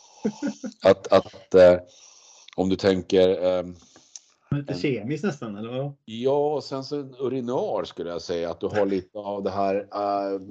[0.83, 1.79] att, att uh,
[2.55, 3.73] om du tänker uh,
[4.51, 5.93] Lite kemiskt nästan eller vad?
[6.05, 9.75] Ja, och sen så urinar skulle jag säga att du har lite av det här
[9.75, 10.41] uh,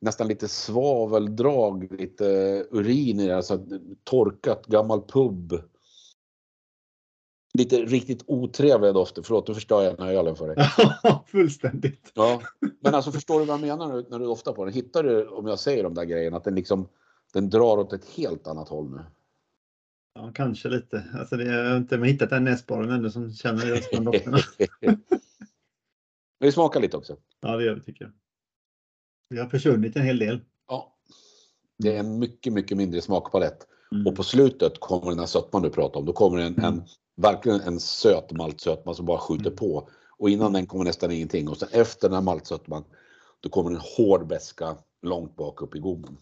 [0.00, 2.24] nästan lite svaveldrag, lite
[2.70, 3.66] urin i det, alltså
[4.04, 5.62] torkat gammal pub.
[7.58, 9.22] Lite riktigt otrevliga dofter.
[9.22, 10.56] Förlåt, nu förstör jag den här ölen för dig.
[11.02, 12.12] Ja, fullständigt.
[12.14, 12.42] Ja,
[12.80, 14.74] men alltså förstår du vad jag menar när du doftar på den?
[14.74, 16.88] Hittar du, om jag säger de där grejerna, att den liksom
[17.32, 19.04] den drar åt ett helt annat håll nu?
[20.14, 21.04] Ja, kanske lite.
[21.14, 24.38] Alltså det, jag har inte hittat den näsborren ännu som känner just de dofterna.
[26.38, 27.16] vi smakar lite också.
[27.40, 28.12] Ja, det gör vi tycker jag.
[29.28, 30.40] Vi har försvunnit en hel del.
[30.68, 30.96] Ja.
[31.78, 33.66] Det är en mycket, mycket mindre smakpalett.
[33.92, 34.06] Mm.
[34.06, 36.06] Och på slutet kommer den här sötman du pratar om.
[36.06, 36.82] Då kommer en, en
[37.18, 39.56] verkligen en söt maltsötma som bara skjuter mm.
[39.56, 39.88] på.
[40.18, 41.48] Och innan den kommer nästan ingenting.
[41.48, 42.84] Och sen efter den här maltsötman
[43.40, 46.18] då kommer en hård beska långt bak upp i gommen.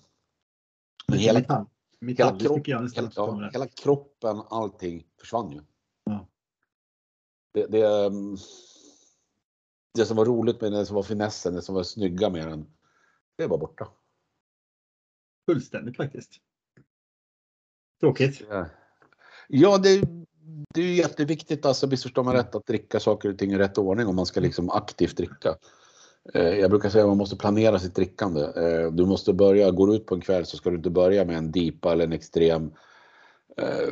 [1.09, 5.61] Men hela, hela, kropp, hela, ja, hela, kroppen, allting försvann ju.
[6.05, 6.29] Ja.
[7.53, 8.37] Det, det, mm,
[9.95, 12.49] det, som var roligt med den, det som var finessen, det som var snygga med
[12.49, 12.67] den,
[13.37, 13.89] det var borta.
[15.47, 16.41] Fullständigt faktiskt.
[18.01, 18.43] Tråkigt.
[19.49, 20.03] Ja, det,
[20.75, 24.07] det är jätteviktigt, alltså missförstå mig rätt, att dricka saker och ting i rätt ordning
[24.07, 25.57] om man ska liksom aktivt dricka.
[26.35, 28.41] Eh, jag brukar säga att man måste planera sitt drickande.
[28.41, 31.25] Eh, du måste börja, går du ut på en kväll så ska du inte börja
[31.25, 32.71] med en DIPA eller en extrem
[33.57, 33.89] eh,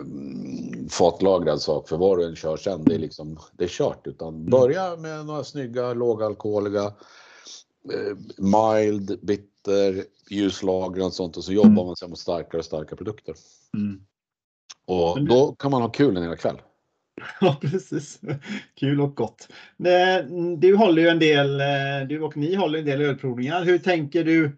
[0.90, 4.06] fatlagrad sak för vad du än kör sen, det är liksom, det är kört.
[4.06, 6.92] Utan börja med några snygga lågalkoholiga,
[7.92, 11.86] eh, mild, bitter, ljuslager och sånt och så jobbar mm.
[11.86, 13.34] man sig mot starkare och starkare produkter.
[13.76, 14.00] Mm.
[14.86, 16.56] Och då kan man ha kul en hel kväll.
[17.40, 18.20] Ja, precis.
[18.74, 19.48] Kul och gott.
[20.58, 23.64] Du håller ju en del, eh, du och ni håller en del ölprovningar.
[23.64, 24.56] Hur tänker du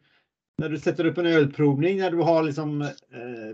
[0.58, 2.88] när du sätter upp en ölprovning, när du har liksom eh,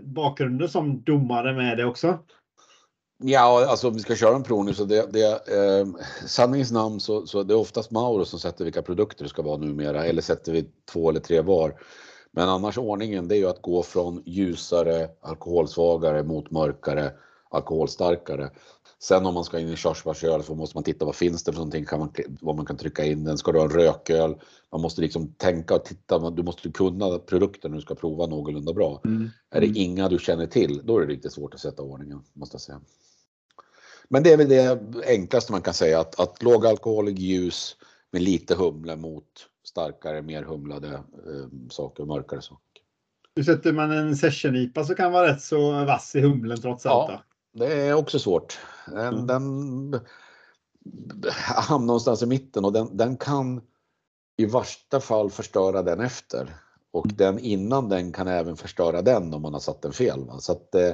[0.03, 2.19] bakgrunden som domare med det också?
[3.23, 5.87] Ja, alltså om vi ska köra en provning så det, det eh,
[6.25, 9.57] sanningens namn så, så det är oftast Mauro som sätter vilka produkter det ska vara
[9.57, 11.73] numera eller sätter vi två eller tre var.
[12.35, 17.11] Men annars ordningen det är ju att gå från ljusare, alkoholsvagare mot mörkare,
[17.49, 18.49] alkoholstarkare.
[18.99, 21.59] Sen om man ska in i körsbärsöl så måste man titta vad finns det för
[21.59, 23.37] någonting, kan man, vad man kan trycka in den.
[23.37, 24.35] Ska du ha en rököl?
[24.71, 28.73] Man måste liksom tänka och titta, du måste kunna produkten när du ska prova någorlunda
[28.73, 29.01] bra.
[29.05, 29.29] Mm.
[29.49, 32.55] Är det inga du känner till, då är det riktigt svårt att sätta ordningen måste
[32.55, 32.81] jag säga.
[34.07, 37.75] Men det är väl det enklaste man kan säga att, att lågalkoholig ljus
[38.11, 39.25] med lite humle mot
[39.73, 42.81] starkare, mer humlade eh, saker, mörkare saker.
[43.35, 47.11] Nu sätter man en session-IPA så kan vara rätt så vass i humlen trots allt.
[47.11, 48.59] Ja, det är också svårt.
[48.85, 49.91] Den, mm.
[49.91, 50.01] den
[51.67, 53.61] hamnar någonstans i mitten och den, den kan
[54.37, 56.55] i värsta fall förstöra den efter.
[56.91, 57.17] Och mm.
[57.17, 60.25] den innan den kan även förstöra den om man har satt den fel.
[60.25, 60.39] Va?
[60.39, 60.91] Så att, eh,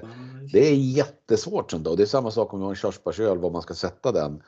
[0.51, 1.73] det är jättesvårt.
[1.73, 4.43] Och det är samma sak om du har en körsbärsöl, var man ska sätta den.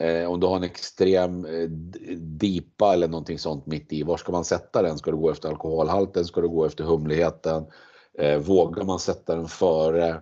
[0.00, 1.68] Eh, om du har en extrem eh,
[2.16, 4.98] dipa eller någonting sånt mitt i, var ska man sätta den?
[4.98, 6.24] Ska du gå efter alkoholhalten?
[6.24, 7.64] Ska du gå efter humligheten?
[8.18, 10.20] Eh, vågar man sätta den före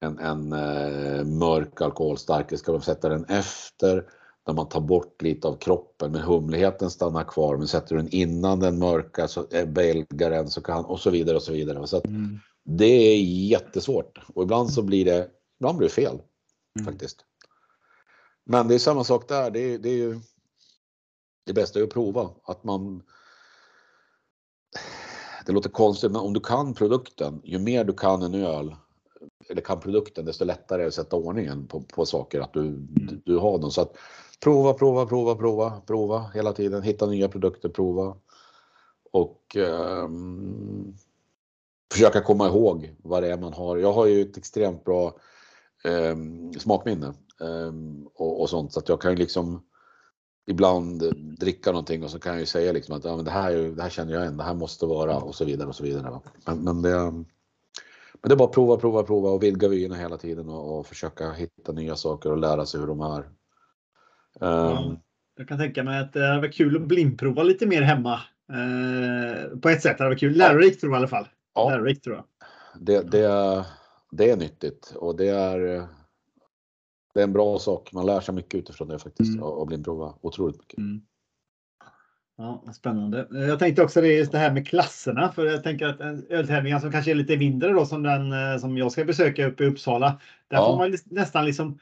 [0.00, 0.48] en, en
[1.38, 2.58] mörk alkoholstark?
[2.58, 4.04] Ska man sätta den efter?
[4.46, 7.56] När man tar bort lite av kroppen men humligheten stannar kvar.
[7.56, 11.36] Men sätter du den innan den mörka så är belgaren så kan och så vidare
[11.36, 11.86] och så vidare.
[11.86, 12.38] Så mm.
[12.64, 15.28] Det är jättesvårt och ibland så blir det,
[15.60, 16.18] ibland blir det fel
[16.78, 16.92] mm.
[16.92, 17.24] faktiskt.
[18.50, 19.50] Men det är samma sak där.
[19.50, 20.20] Det är, det är ju
[21.46, 23.02] det bästa är att prova att man.
[25.46, 28.76] Det låter konstigt, men om du kan produkten, ju mer du kan en öl
[29.48, 32.60] eller kan produkten, desto lättare är det att sätta ordningen på, på saker, att du,
[32.60, 33.22] mm.
[33.24, 33.70] du, har dem.
[33.70, 33.96] Så att
[34.40, 38.16] prova, prova, prova, prova, prova hela tiden, hitta nya produkter, prova.
[39.10, 39.56] Och
[40.04, 40.96] um,
[41.92, 43.76] försöka komma ihåg vad det är man har.
[43.76, 45.16] Jag har ju ett extremt bra
[45.84, 47.14] um, smakminne
[48.14, 49.62] och, och, sånt så att jag kan ju liksom
[50.46, 51.02] ibland
[51.38, 53.82] dricka någonting och så kan jag ju säga liksom att ja, men det, här, det
[53.82, 56.20] här känner jag igen, det här måste vara och så vidare och så vidare.
[56.46, 57.12] Men, men det,
[58.22, 61.32] men det är bara prova, prova, prova och vidga vyerna hela tiden och, och, försöka
[61.32, 63.28] hitta nya saker och lära sig hur de är.
[64.40, 64.98] Um,
[65.36, 68.20] jag kan tänka mig att det hade varit kul att blindprova lite mer hemma.
[68.52, 70.36] Uh, på ett sätt hade det varit kul.
[70.36, 71.28] Lärorikt tror jag i alla fall.
[71.54, 72.24] Ja, Lärorikt tror jag.
[72.80, 73.64] Det, det,
[74.10, 75.86] det är nyttigt och det är
[77.14, 77.92] det är en bra sak.
[77.92, 79.42] Man lär sig mycket utifrån det faktiskt mm.
[79.42, 80.78] och blir prova otroligt mycket.
[80.78, 81.00] Mm.
[82.36, 83.26] Ja, spännande.
[83.30, 86.00] Jag tänkte också det just det här med klasserna, för jag tänker att
[86.30, 89.64] öltävlingar som kanske är lite mindre då som den eh, som jag ska besöka uppe
[89.64, 90.20] i Uppsala.
[90.48, 90.66] Där ja.
[90.66, 91.78] får man nästan liksom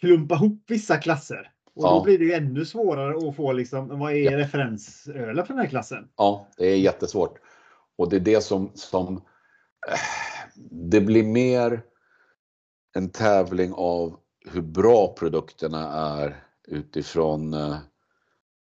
[0.00, 1.50] klumpa ihop vissa klasser.
[1.74, 1.90] Och ja.
[1.90, 4.38] då blir det ju ännu svårare att få liksom, vad är ja.
[4.38, 6.08] referensölen för den här klassen?
[6.16, 7.38] Ja, det är jättesvårt.
[7.96, 9.16] Och det är det som, som
[9.88, 9.98] eh,
[10.70, 11.82] det blir mer
[12.96, 14.16] en tävling av
[14.50, 17.76] hur bra produkterna är utifrån eh,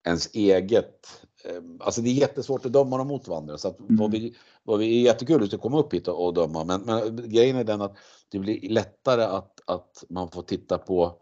[0.06, 3.58] ens eget eh, Alltså det är jättesvårt att döma dem mot varandra.
[3.58, 3.96] Så att mm.
[3.96, 6.64] vad, vi, vad vi är jättekul att komma upp hit och, och döma.
[6.64, 7.96] Men, men, grejen är den att
[8.28, 11.18] det blir lättare att, att man får titta på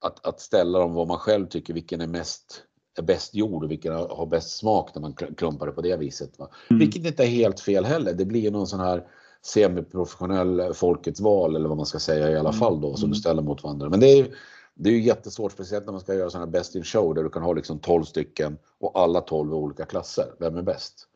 [0.00, 2.64] att, att ställa dem vad man själv tycker vilken är mest
[2.98, 6.38] är bäst gjord och vilken har bäst smak när man klumpar det på det viset.
[6.38, 6.50] Va?
[6.70, 6.80] Mm.
[6.80, 8.12] Vilket inte är helt fel heller.
[8.12, 9.06] Det blir någon sån här
[9.42, 12.60] semiprofessionell folkets val eller vad man ska säga i alla mm.
[12.60, 13.14] fall då som du mm.
[13.14, 13.88] ställer mot varandra.
[13.88, 14.28] Men det är,
[14.74, 17.22] det är ju jättesvårt, speciellt när man ska göra sådana här best in show där
[17.22, 20.26] du kan ha liksom 12 stycken och alla 12 är olika klasser.
[20.38, 21.06] Vem är bäst?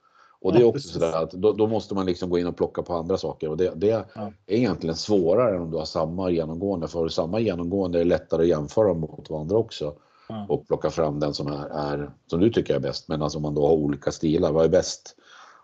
[0.44, 2.82] Och det är också sådär att då, då, måste man liksom gå in och plocka
[2.82, 4.32] på andra saker och det, det ja.
[4.46, 6.88] är egentligen svårare än om du har samma genomgående.
[6.88, 9.94] För samma genomgående är det lättare att jämföra mot varandra också
[10.28, 10.46] ja.
[10.48, 13.08] och plocka fram den som är, är, som du tycker är bäst.
[13.08, 15.16] Men alltså om man då har olika stilar, vad är bäst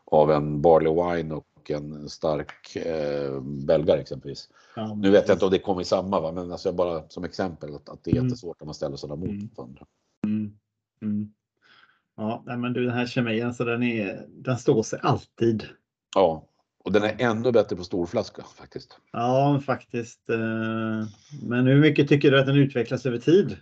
[0.04, 4.48] av en barley wine och en stark eh, belgare exempelvis?
[4.76, 6.32] Ja, nu vet jag inte om det kommer i samma, va?
[6.32, 8.26] men alltså bara som exempel att, att det är mm.
[8.26, 9.50] jättesvårt om man ställer sådana mot mm.
[9.56, 9.86] varandra.
[10.26, 10.52] Mm.
[11.02, 11.32] Mm.
[12.16, 15.64] Ja, men du den här kemin, alltså den, är, den står sig alltid.
[16.14, 16.46] Ja,
[16.84, 18.98] och den är ännu bättre på storflaska faktiskt.
[19.12, 20.30] Ja, faktiskt.
[20.30, 21.06] Eh,
[21.42, 23.56] men hur mycket tycker du att den utvecklas över tid?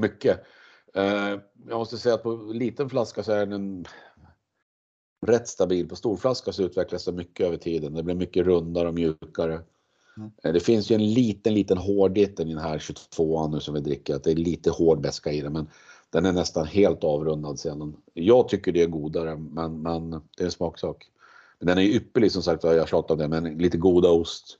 [0.00, 0.44] Mycket.
[0.94, 3.84] Eh, jag måste säga att på liten flaska så är den
[5.26, 5.88] rätt stabil.
[5.88, 7.94] På storflaska så utvecklas det mycket över tiden.
[7.94, 9.60] Det blir mycket rundare och mjukare.
[10.16, 10.30] Mm.
[10.44, 13.80] Eh, det finns ju en liten, liten hårdhet i den här 22 nu som vi
[13.80, 14.14] dricker.
[14.14, 15.68] Att det är lite hård beska i den, men
[16.10, 17.96] den är nästan helt avrundad sedan.
[18.14, 21.08] Jag tycker det är godare, men, men det är en smaksak.
[21.58, 24.58] Men den är ju ypperlig som sagt, jag tjatar om det, men lite goda ost.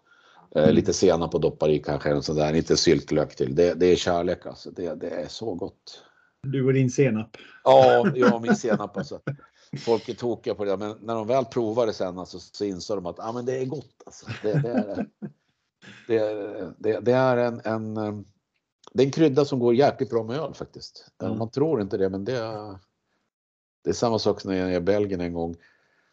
[0.54, 0.74] Eh, mm.
[0.74, 3.54] lite senap och doppar i kanske, en sån där, lite syltlök till.
[3.54, 4.70] Det, det är kärlek alltså.
[4.70, 6.02] Det, det är så gott.
[6.42, 7.36] Du och din senap.
[7.64, 9.20] Ja, jag och min senap alltså.
[9.78, 12.94] Folk är tokiga på det, men när de väl provar det sen alltså, så inser
[12.94, 14.02] de att ah, men det är gott.
[14.06, 14.26] Alltså.
[14.42, 15.06] Det, det är,
[16.06, 18.24] det, det, det är en, en
[18.92, 21.10] det är en krydda som går jäkligt bra med öl faktiskt.
[21.22, 21.38] Mm.
[21.38, 22.78] Man tror inte det, men det är,
[23.84, 25.56] det är samma sak när jag är i Belgien en gång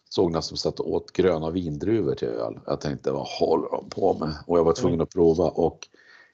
[0.09, 2.59] såg någon som satt och åt gröna vindruvor till öl.
[2.65, 4.33] Jag tänkte, vad håller de på med?
[4.47, 5.87] Och jag var tvungen att prova och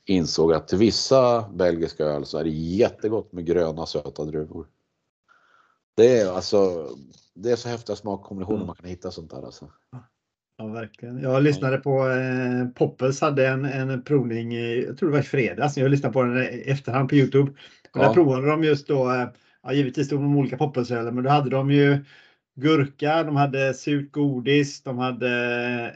[0.05, 4.67] insåg att till vissa belgiska öl så är det jättegott med gröna söta druvor.
[5.97, 6.89] Det är alltså,
[7.33, 8.67] det är så häftiga smakkombinationer mm.
[8.67, 9.71] man kan hitta sånt där alltså.
[10.57, 11.19] Ja, verkligen.
[11.19, 15.77] Jag lyssnade på eh, Poppels hade en, en provning, jag tror det var i fredags.
[15.77, 17.51] Jag lyssnade på den i efterhand på Youtube.
[17.91, 18.07] Och ja.
[18.07, 19.27] Där provade de just då, eh,
[19.63, 22.05] ja, givetvis de olika Poppelsöler, men då hade de ju
[22.55, 25.29] gurka, de hade surt godis, de hade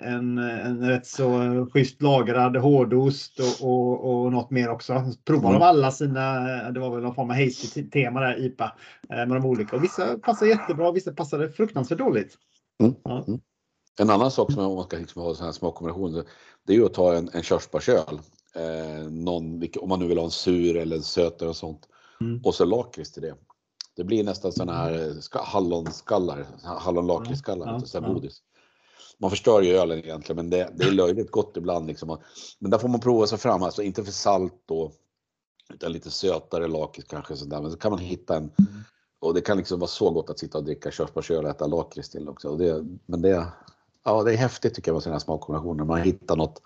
[0.01, 1.29] en, en rätt så
[1.73, 5.03] schysst lagrad hårdost och, och, och något mer också.
[5.25, 5.59] Provade mm.
[5.59, 6.39] de alla sina,
[6.71, 8.73] det var väl någon form av hasty tema där, IPA,
[9.09, 9.75] eh, med de olika.
[9.75, 12.37] Och vissa passade jättebra, vissa passade fruktansvärt dåligt.
[12.83, 12.95] Mm.
[13.03, 13.23] Ja.
[13.27, 13.39] Mm.
[14.01, 16.23] En annan sak som man ska liksom ha sån här smakkombination,
[16.67, 18.19] det är ju att ta en, en körsbärsöl.
[18.55, 21.87] Eh, någon, om man nu vill ha en sur eller en sötare och sånt.
[22.21, 22.41] Mm.
[22.43, 23.35] Och så lakrits till det.
[23.99, 28.13] Det blir nästan sådana här hallonskallar, hallonlakritsskallar, ja, ja, ja.
[28.13, 28.41] godis.
[29.17, 31.87] Man förstör ju ölen egentligen, men det, det är löjligt gott ibland.
[31.87, 32.17] Liksom.
[32.59, 34.91] Men där får man prova sig fram, alltså inte för salt då,
[35.73, 37.35] utan lite sötare lakrits kanske.
[37.35, 37.61] Sådär.
[37.61, 38.83] Men så kan man hitta en, mm.
[39.19, 42.09] och det kan liksom vara så gott att sitta och dricka körsbärsöl och äta lakrits
[42.09, 42.49] till också.
[42.49, 43.47] Och det, men det,
[44.05, 45.83] ja, det är häftigt tycker jag med sådana smakkombinationer.
[45.83, 46.61] Man hittar något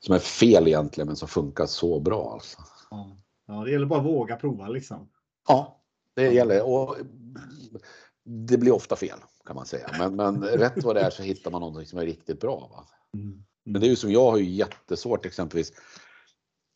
[0.00, 2.32] som är fel egentligen men som funkar så bra.
[2.32, 2.58] Alltså.
[3.46, 5.08] Ja, det gäller bara att våga prova liksom.
[5.48, 5.75] Ja,
[6.16, 6.62] det gäller.
[6.62, 6.96] Och
[8.24, 9.90] det blir ofta fel kan man säga.
[9.98, 12.68] Men, men rätt vad det är så hittar man något som är riktigt bra.
[12.72, 12.88] Va?
[13.14, 13.44] Mm.
[13.64, 15.72] Men det är ju som jag har ju jättesvårt exempelvis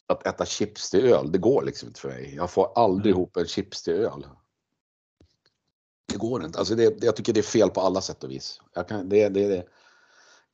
[0.07, 1.33] att äta chips till öl.
[1.33, 2.35] Det går liksom inte för mig.
[2.35, 3.19] Jag får aldrig mm.
[3.21, 4.27] ihop en chips till öl.
[6.13, 6.59] Det går inte.
[6.59, 8.61] Alltså det, jag tycker det är fel på alla sätt och vis.
[8.75, 9.65] Jag kan, det, det, det,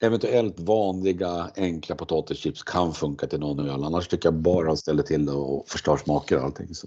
[0.00, 3.84] eventuellt vanliga enkla potatischips kan funka till någon öl.
[3.84, 6.74] Annars tycker jag bara ställer till det och förstör smaker och allting.
[6.74, 6.86] Så.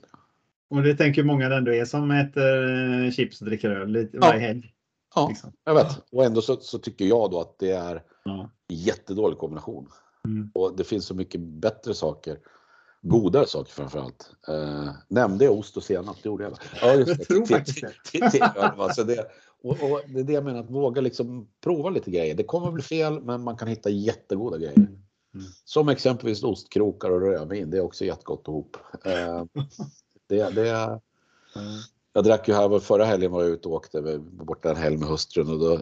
[0.70, 2.70] Och det tänker många ändå är som äter
[3.05, 4.20] eh, chips och dricker öl lite ja.
[4.22, 4.74] varje helg.
[5.15, 5.51] Ja, liksom.
[5.65, 6.03] jag vet.
[6.11, 8.49] Och ändå så, så, tycker jag då att det är ja.
[8.67, 9.89] jättedålig kombination.
[10.28, 10.51] Mm.
[10.53, 12.38] Och det finns så mycket bättre saker.
[13.01, 14.32] Godare saker framförallt.
[14.47, 16.17] Eh, nämnde jag ost och senap?
[16.24, 16.53] Det gjorde jag.
[16.82, 17.15] Ja, just det.
[17.20, 17.82] Jag tror faktiskt
[18.97, 19.03] det.
[19.03, 19.28] det,
[19.63, 22.36] och, och, det är det jag menar, att våga liksom prova lite grejer.
[22.36, 24.74] Det kommer bli fel, men man kan hitta jättegoda grejer.
[24.76, 25.45] Mm.
[25.65, 28.78] Som exempelvis ostkrokar och rödvin, det är också jättegott ihop.
[29.05, 29.43] Eh,
[30.30, 31.00] det, det, mm.
[32.14, 35.10] Jag drack ju här, förra helgen var jag ute och åkte borta en helg med
[35.10, 35.80] hustrun och då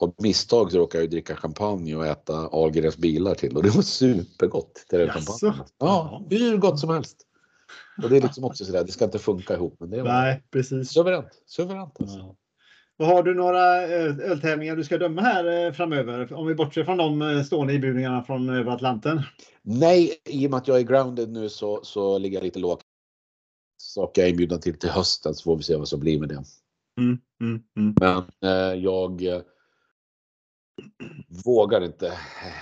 [0.00, 3.82] och misstag så råkade jag dricka champagne och äta Ahlgrens bilar till och det var
[3.82, 4.84] supergott.
[4.88, 5.64] Till den champagne.
[5.78, 7.16] Ja, hur gott som helst.
[8.02, 9.76] Och det är liksom också sådär, det ska inte funka ihop.
[9.80, 10.90] Men det var Nej, precis.
[10.90, 11.42] Suveränt.
[11.46, 12.18] Suveränt alltså.
[12.18, 12.34] ja.
[12.98, 16.32] Och har du några öltävlingar du ska döma här eh, framöver?
[16.32, 19.22] Om vi bortser från de eh, stående inbjudningarna från över Atlanten?
[19.62, 22.80] Nej, i och med att jag är grounded nu så, så ligger jag lite lågt.
[23.88, 26.28] Så jag är inbjuden till till hösten så får vi se vad som blir med
[26.28, 26.42] det.
[27.00, 27.94] Mm, mm, mm.
[28.00, 29.40] Men eh, jag eh,
[31.44, 32.12] vågar inte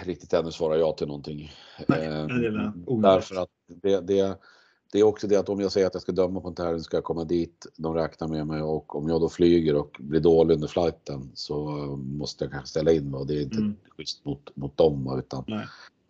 [0.04, 1.52] riktigt ännu svara ja till någonting.
[1.88, 2.26] Nej, eh,
[3.02, 3.48] därför att
[3.82, 4.38] det, det,
[4.92, 6.82] det är också det att om jag säger att jag ska döma på en tävling
[6.82, 10.20] ska jag komma dit, de räknar med mig och om jag då flyger och blir
[10.20, 11.66] dålig under flighten så
[11.96, 13.76] måste jag kanske ställa in och det är inte mm.
[13.96, 15.66] schysst mot, mot dem utan Nej.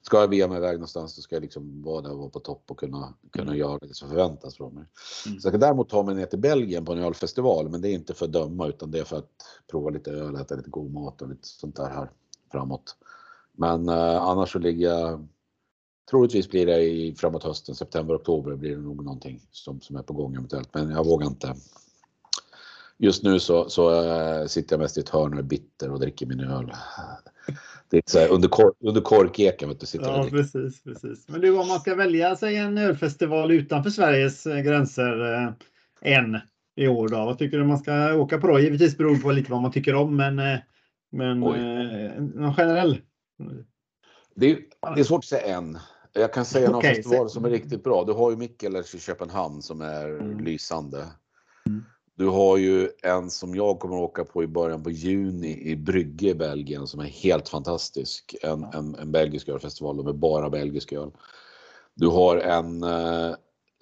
[0.07, 2.41] Ska jag bege mig iväg någonstans så ska jag liksom vara där och vara på
[2.41, 3.59] topp och kunna, kunna mm.
[3.59, 4.85] göra det som förväntas från mig.
[5.27, 5.41] Mm.
[5.41, 7.93] Så jag kan däremot ta mig ner till Belgien på en ölfestival men det är
[7.93, 9.31] inte för att döma utan det är för att
[9.71, 12.11] prova lite öl, äta lite god mat och lite sånt där här
[12.53, 12.97] framåt.
[13.53, 15.29] Men eh, annars så ligger jag
[16.11, 20.03] Troligtvis blir det i framåt hösten, september, oktober blir det nog någonting som, som är
[20.03, 20.75] på gång eventuellt.
[20.75, 21.55] Men jag vågar inte.
[22.99, 26.01] Just nu så, så äh, sitter jag mest i ett hörn och är bitter och
[26.01, 26.73] dricker min öl.
[27.91, 29.69] Det är så här, under, kor, under korkeken.
[29.69, 31.29] Vet du, sitter ja, precis, precis.
[31.29, 35.53] Men du, om man ska välja sig en ölfestival utanför Sveriges eh, gränser eh,
[36.01, 36.41] en
[36.77, 38.61] i år då, vad tycker du man ska åka på då?
[38.61, 40.59] Givetvis beror det på lite vad man tycker om, men, eh,
[41.13, 43.01] men eh, någon generell?
[44.35, 44.59] Det är,
[44.95, 45.79] det är svårt att säga en.
[46.13, 48.05] Jag kan säga någon okay, festival som är riktigt bra.
[48.05, 50.45] Du har ju Mikkelers i Köpenhamn som är mm.
[50.45, 51.07] lysande.
[51.67, 51.85] Mm.
[52.17, 55.77] Du har ju en som jag kommer att åka på i början på juni i
[55.77, 58.37] Brygge i Belgien som är helt fantastisk.
[58.43, 61.11] En, en, en belgisk ölfestival med bara belgisk öl.
[61.95, 63.35] Du har en eh,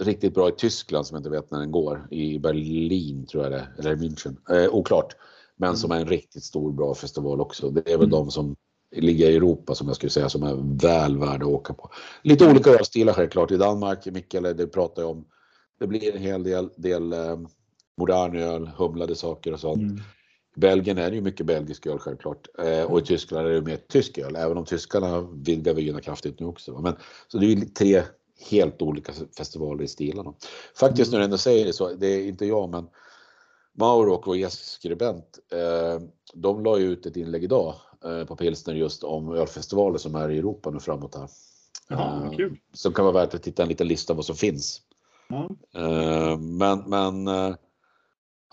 [0.02, 2.08] riktigt bra i Tyskland som jag inte vet när den går.
[2.10, 4.36] I Berlin tror jag det eller München.
[4.50, 5.16] Eh, oklart.
[5.56, 5.76] Men mm.
[5.76, 7.70] som är en riktigt stor bra festival också.
[7.70, 8.10] Det är väl mm.
[8.10, 8.56] de som
[8.96, 11.90] ligga i Europa som jag skulle säga som är väl värda att åka på.
[12.22, 13.50] Lite olika ölstilar självklart.
[13.50, 15.24] I Danmark, Mikkele, det pratar jag om.
[15.78, 17.36] Det blir en hel del, del eh,
[17.96, 19.82] modern öl, humlade saker och sånt.
[19.82, 20.00] Mm.
[20.56, 23.62] I Belgien är det ju mycket belgisk öl självklart eh, och i Tyskland är det
[23.62, 26.80] mer tysk öl, även om tyskarna vidgar vyerna kraftigt nu också.
[26.80, 26.96] Men,
[27.28, 28.02] så det är tre
[28.50, 30.34] helt olika festivaler i stilarna.
[30.74, 31.12] Faktiskt mm.
[31.12, 32.88] när du ändå säger det så, det är inte jag men
[33.78, 36.02] Mauro och vår gästskribent, eh,
[36.34, 37.74] de la ju ut ett inlägg idag
[38.04, 41.28] Eh, på Pilsner just om ölfestivaler som är i Europa nu framåt här.
[41.88, 42.52] Ja, kul.
[42.52, 44.80] Eh, som kan vara värt att titta en liten lista vad som finns.
[45.74, 47.28] Eh, men, men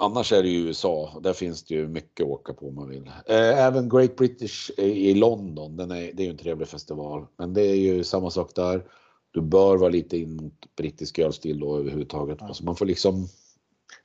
[0.02, 1.20] annars är det ju USA.
[1.24, 3.12] Där finns det ju mycket att åka på om man vill.
[3.28, 5.78] Även Great British i London.
[5.78, 8.86] Den är, det är ju en trevlig festival, men det är ju samma sak där.
[9.32, 12.38] Du bör vara lite in mot brittisk ölstil då överhuvudtaget.
[12.40, 12.48] Ja.
[12.48, 13.28] Alltså man får liksom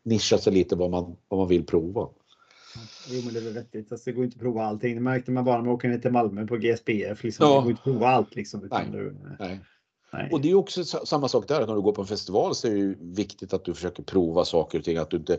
[0.03, 2.09] nischa sig lite vad man, vad man vill prova.
[3.11, 3.93] Jo, men det är väl vettigt.
[3.93, 4.95] Alltså, det går inte att prova allting.
[4.95, 7.25] Det märkte man bara när man åker ner till Malmö på GSPF.
[7.25, 7.47] Liksom.
[7.47, 7.55] Ja.
[7.55, 8.35] Det går inte att prova allt.
[8.35, 8.89] Liksom, Nej.
[8.93, 9.61] Du, Nej.
[10.17, 10.29] Nej.
[10.33, 12.71] Och det är också samma sak där, när du går på en festival så är
[12.71, 15.39] det ju viktigt att du försöker prova saker och ting, att du inte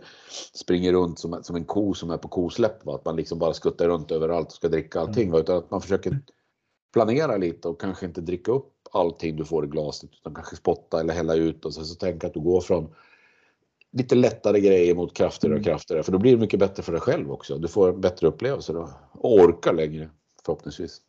[0.53, 2.95] springer runt som, som en ko som är på kosläpp, va?
[2.95, 5.39] att man liksom bara skuttar runt överallt och ska dricka allting, mm.
[5.39, 6.19] utan att man försöker
[6.93, 10.99] planera lite och kanske inte dricka upp allting du får i glaset, utan kanske spotta
[10.99, 12.95] eller hälla ut och så, så tänka att du går från
[13.91, 15.63] lite lättare grejer mot kraftigare och mm.
[15.63, 16.03] kraftigare.
[16.03, 17.57] För då blir det mycket bättre för dig själv också.
[17.57, 18.89] Du får en bättre upplevelse då.
[19.11, 20.09] Och orkar längre
[20.45, 21.01] förhoppningsvis.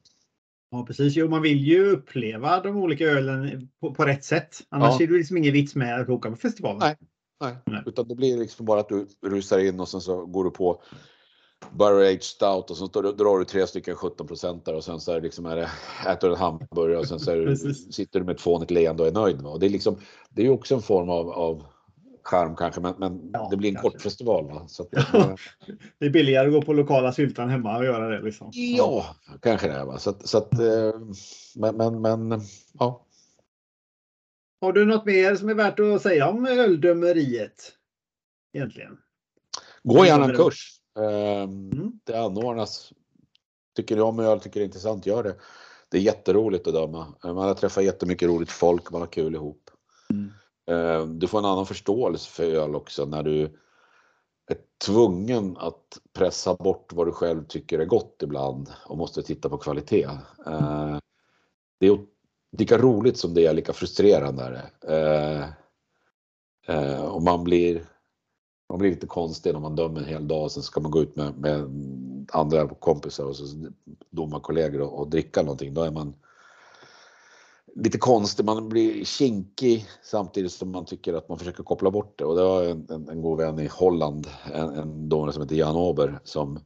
[0.70, 4.56] Ja precis, jo, man vill ju uppleva de olika ölen på, på rätt sätt.
[4.68, 5.04] Annars ja.
[5.04, 6.78] är det liksom ingen vits med att åka på festivalen.
[6.78, 6.96] Nej,
[7.40, 7.56] nej.
[7.64, 7.82] nej.
[7.86, 10.82] utan det blir liksom bara att du rusar in och sen så går du på
[11.70, 15.16] Barrel Age Stout och så drar du tre stycken 17 procentare och sen så är
[15.16, 15.70] det liksom är det,
[16.06, 17.56] äter du en hamburgare och sen så du,
[17.90, 19.46] sitter du med ett fånigt leende och är nöjd.
[19.46, 19.96] Och det är liksom,
[20.30, 21.64] det är också en form av, av
[22.28, 23.90] charm kanske, men, men ja, det blir en kanske.
[23.90, 24.46] kort festival.
[24.46, 24.68] Va?
[24.68, 24.90] Så att,
[25.98, 28.22] det är billigare att gå på lokala syltan hemma och göra det.
[28.22, 28.50] Liksom.
[28.52, 29.84] Ja, kanske det är.
[29.84, 29.98] Va?
[29.98, 31.00] Så, så att, eh,
[31.56, 32.40] men, men, men,
[32.78, 33.04] ja.
[34.60, 37.72] Har du något mer som är värt att säga om öldömeriet?
[38.52, 38.98] Egentligen.
[39.82, 40.80] Gå gärna en kurs.
[40.98, 41.92] Ehm, mm.
[42.04, 42.92] Det anordnas.
[43.76, 45.36] Tycker du om öl, tycker det är intressant, gör det.
[45.88, 47.14] Det är jätteroligt att döma.
[47.22, 49.70] Man har träffat jättemycket roligt folk, man har kul ihop.
[50.10, 50.32] Mm.
[50.68, 53.42] Eh, du får en annan förståelse för öl också när du
[54.46, 59.48] är tvungen att pressa bort vad du själv tycker är gott ibland och måste titta
[59.48, 60.08] på kvalitet.
[60.46, 60.98] Eh,
[61.80, 61.98] det är
[62.58, 64.42] lika roligt som det är lika frustrerande.
[64.44, 65.54] Är det.
[66.72, 67.84] Eh, och man blir,
[68.68, 71.02] man blir lite konstig när man dömer en hel dag och sen ska man gå
[71.02, 71.64] ut med, med
[72.32, 73.34] andra kompisar och
[74.10, 75.74] domarkollegor och, och dricka någonting.
[75.74, 76.14] Då är man
[77.78, 82.24] lite konstig, man blir kinkig samtidigt som man tycker att man försöker koppla bort det.
[82.24, 85.56] Och det var en, en, en god vän i Holland, en, en domare som heter
[85.56, 86.60] Jan Ober, som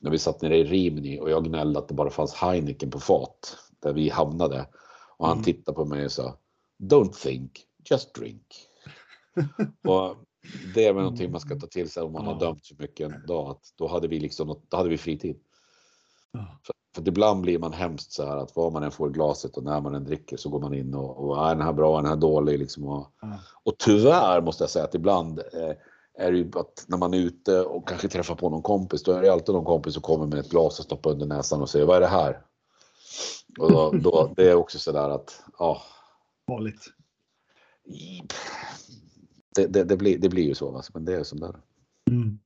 [0.00, 3.00] när vi satt nere i Rimini och jag gnällde att det bara fanns Heineken på
[3.00, 4.66] fat där vi hamnade.
[5.16, 5.44] Och han mm.
[5.44, 6.38] tittade på mig och sa
[6.82, 8.46] Don't think, just drink.
[9.88, 10.16] och
[10.74, 13.12] det är väl någonting man ska ta till sig om man har dömt så mycket
[13.12, 13.50] en dag.
[13.50, 15.40] Att då hade vi liksom, då hade vi fritid.
[16.66, 19.56] För, för ibland blir man hemskt så här att vad man än får i glaset
[19.56, 21.98] och när man än dricker så går man in och, och är den här bra,
[21.98, 22.84] är den här dålig liksom.
[22.84, 23.12] Och,
[23.64, 25.76] och tyvärr måste jag säga att ibland eh,
[26.14, 29.12] är det ju att när man är ute och kanske träffar på någon kompis, då
[29.12, 31.70] är det alltid någon kompis som kommer med ett glas och stoppar under näsan och
[31.70, 32.42] säger vad är det här?
[33.58, 35.82] Och då, då det är också så där att, ja.
[36.46, 36.86] Farligt.
[39.54, 41.56] Det, det, det, blir, det blir ju så, men det är som det är.
[42.10, 42.38] Mm.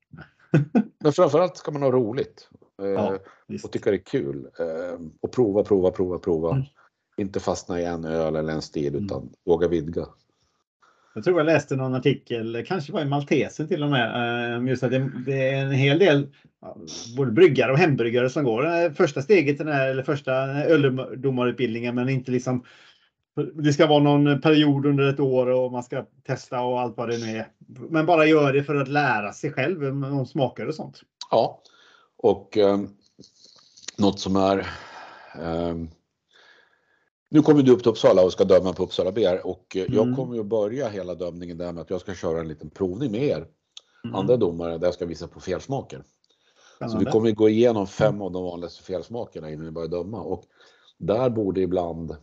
[0.99, 2.49] men framförallt ska man ha roligt.
[2.83, 3.19] Eh, ja,
[3.65, 4.49] och tycka det är kul.
[4.59, 6.51] Eh, och prova, prova, prova, prova.
[6.51, 6.65] Mm.
[7.17, 9.05] Inte fastna i en öl eller en stil mm.
[9.05, 10.07] utan våga vidga.
[11.15, 14.83] Jag tror jag läste någon artikel, kanske var i Maltesen till och med, eh, just
[14.83, 16.27] att det, det är en hel del
[17.17, 20.33] både bryggare och hembryggare som går första steget i den här, eller första
[20.65, 22.65] öldomarutbildningen, men inte liksom
[23.55, 27.09] det ska vara någon period under ett år och man ska testa och allt vad
[27.09, 27.49] det nu är.
[27.91, 31.01] Men bara gör det för att lära sig själv om smaker och sånt.
[31.31, 31.63] Ja,
[32.17, 32.81] och eh,
[33.97, 34.59] något som är
[35.35, 35.75] eh,
[37.31, 39.95] nu kommer du upp till Uppsala och ska döma på Uppsala BR och mm.
[39.95, 43.13] jag kommer att börja hela dömningen där med att jag ska köra en liten provning
[43.13, 43.47] med er
[44.05, 44.17] mm.
[44.17, 46.05] andra domare där jag ska visa på felsmaker.
[46.91, 50.45] Så vi kommer gå igenom fem av de vanligaste felsmakerna innan vi börjar döma och
[50.99, 52.17] där borde ibland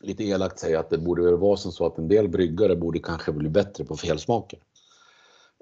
[0.00, 3.32] lite elakt säga att det borde vara som så att en del bryggare borde kanske
[3.32, 4.58] bli bättre på felsmaker.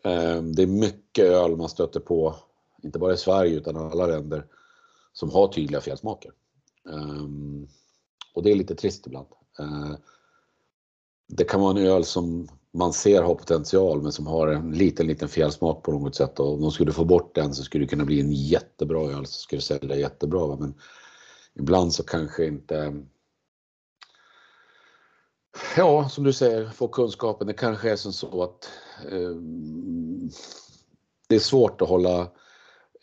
[0.05, 2.35] Ehm, det är mycket öl man stöter på,
[2.83, 4.47] inte bara i Sverige utan alla länder,
[5.13, 6.33] som har tydliga felsmaker.
[6.85, 7.69] Um, ehm,
[8.35, 9.27] och det är lite trist ibland.
[9.61, 9.95] Uh,
[11.29, 15.07] det kan vara en öl som man ser har potential men som har en liten,
[15.07, 17.89] liten felsmak på något sätt och om de skulle få bort den så skulle det
[17.89, 20.57] kunna bli en jättebra öl som skulle sälja jättebra.
[20.57, 20.75] Men
[21.55, 23.03] ibland så kanske inte
[25.77, 27.47] Ja, som du säger, få kunskapen.
[27.47, 28.71] Det kanske är som så att
[29.11, 29.37] eh,
[31.29, 32.31] det är svårt att hålla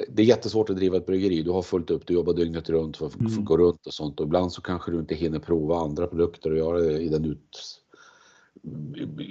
[0.08, 1.44] det är jättesvårt att driva ett bryggeri.
[1.44, 3.46] Du har fullt upp, du jobbar dygnet runt för att mm.
[3.46, 4.20] gå runt och sånt.
[4.20, 7.26] Och ibland så kanske du inte hinner prova andra produkter och göra det i den,
[7.26, 7.82] ut,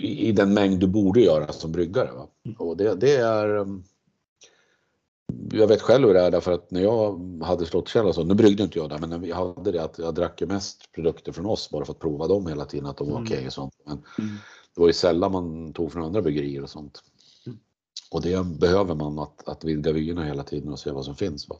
[0.03, 2.13] i den mängd du borde göra som bryggare.
[2.13, 2.29] Va?
[2.45, 2.57] Mm.
[2.57, 3.83] Och det, det är ehm,
[5.53, 8.63] jag vet själv hur det är därför att när jag hade slottskälla så, nu bryggde
[8.63, 11.71] inte jag där, men jag hade det att jag drack ju mest produkter från oss
[11.71, 13.25] bara för att prova dem hela tiden, att de var mm.
[13.25, 13.75] okej okay och sånt.
[13.85, 14.31] Men mm.
[14.75, 17.03] det var ju sällan man tog från andra bryggerier och sånt.
[18.11, 21.49] Och det behöver man, att, att vidga vyerna hela tiden och se vad som finns.
[21.49, 21.57] Va?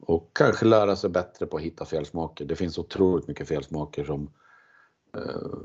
[0.00, 2.44] Och kanske lära sig bättre på att hitta felsmaker.
[2.44, 4.30] Det finns otroligt mycket felsmaker som
[5.16, 5.58] eh,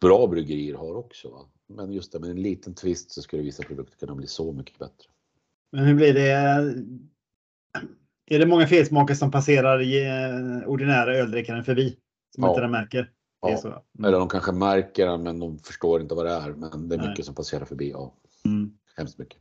[0.00, 1.30] bra bryggerier har också.
[1.30, 1.48] Va?
[1.66, 4.78] Men just det, med en liten twist så skulle vissa produkter kunna bli så mycket
[4.78, 5.08] bättre.
[5.72, 6.30] Men hur blir det?
[8.26, 11.96] Är det många felsmaker som passerar eh, ordinära öldrickaren förbi?
[12.34, 12.50] Som ja.
[12.50, 13.10] inte de märker?
[13.40, 13.60] Ja.
[13.64, 14.08] Mm.
[14.08, 16.50] Eller de kanske märker den men de förstår inte vad det är.
[16.50, 17.08] Men det är Nej.
[17.08, 17.90] mycket som passerar förbi.
[17.90, 18.14] Ja.
[18.44, 18.72] Mm.
[18.96, 19.38] Hemskt mycket.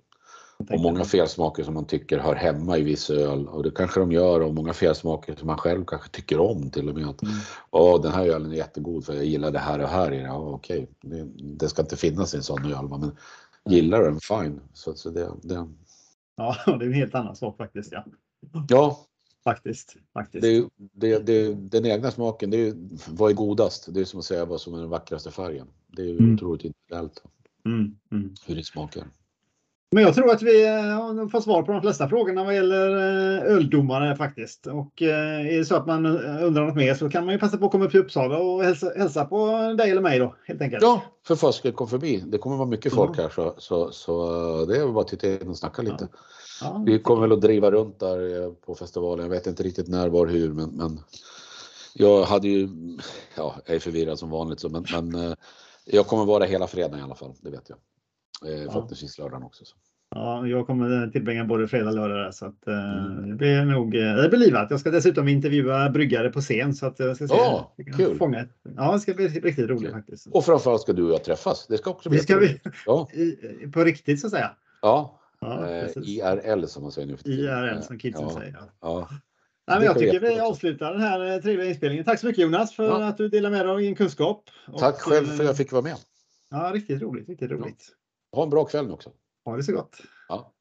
[0.58, 4.12] Och många felsmaker som man tycker hör hemma i viss öl och det kanske de
[4.12, 7.08] gör och många felsmaker som man själv kanske tycker om till och med.
[7.08, 7.36] Att, mm.
[7.72, 10.26] Åh, den här ölen är jättegod för jag gillar det här och här i den.
[10.26, 13.18] Ja, okej, det, det, ska inte finnas i en sån öl men
[13.70, 14.62] gillar du den, fine.
[14.74, 15.68] Så, så det, det,
[16.36, 17.92] Ja, det är en helt annan sak faktiskt.
[17.92, 18.06] Ja.
[18.70, 19.06] ja.
[19.44, 19.96] Faktiskt.
[20.14, 20.42] faktiskt.
[20.42, 22.74] Det, det, det, den egna smaken, det är,
[23.10, 23.94] vad är godast?
[23.94, 25.68] Det är som att säga vad som är den vackraste färgen.
[25.88, 26.34] Det är mm.
[26.34, 27.24] otroligt individuellt.
[27.66, 27.96] Mm.
[28.12, 28.34] Mm.
[28.48, 29.04] Hur det smakar.
[29.94, 32.90] Men jag tror att vi eh, har fått svar på de flesta frågorna vad gäller
[32.90, 34.68] eh, öldomare faktiskt.
[34.68, 37.58] Och eh, är det så att man undrar något mer så kan man ju passa
[37.58, 39.48] på att komma upp till Uppsala och hälsa, hälsa på
[39.78, 40.84] dig eller mig då helt enkelt.
[40.84, 42.24] Ja, för fasiken kom förbi.
[42.28, 45.50] Det kommer vara mycket folk här så, så, så det är bara att titta in
[45.50, 46.08] och snacka lite.
[46.12, 46.18] Ja.
[46.62, 49.26] Ja, vi kommer väl att driva runt där på festivalen.
[49.26, 51.00] Jag vet inte riktigt när, var, hur men, men
[51.94, 52.70] jag hade ju,
[53.36, 55.36] ja, jag är förvirrad som vanligt så men, men
[55.86, 57.78] jag kommer vara hela fredagen i alla fall, det vet jag.
[58.46, 59.66] Eh, förhoppningsvis lördagen också.
[59.66, 59.76] Så.
[60.16, 63.30] Ja, jag kommer tillbringa både fredag och lördag så att eh, mm.
[63.30, 64.68] det blir nog eh, det blir livat.
[64.72, 67.34] Jag ska dessutom intervjua bryggare på scen så att jag ska se.
[67.34, 68.18] Ja, kul.
[68.18, 68.46] Fånga.
[68.76, 69.92] Ja, det ska bli riktigt roligt kul.
[69.92, 70.28] faktiskt.
[70.28, 71.68] Och framförallt ska du och jag träffas.
[71.68, 72.18] Det ska också bli.
[72.18, 72.60] Det ska vi.
[72.86, 73.08] Ja.
[73.14, 73.38] I,
[73.74, 74.52] på riktigt så att säga.
[74.82, 77.64] Ja, ja eh, IRL som man säger nu för tiden.
[77.64, 78.40] IRL som kidsen ja.
[78.40, 78.56] säger.
[78.82, 79.10] Ja.
[79.68, 82.06] Nej, men jag tycker vi avslutar den här eh, trevliga inspelningen.
[82.06, 83.08] Tack så mycket Jonas för ja.
[83.08, 84.44] att du delar med dig av din kunskap.
[84.80, 85.96] Tack och, själv för att jag fick vara med.
[86.50, 87.30] Ja, riktigt roligt.
[87.30, 87.96] Riktigt roligt.
[88.32, 89.12] Ha en bra kväll nu också.
[89.46, 90.02] Ha det så gott.
[90.28, 90.54] Ja.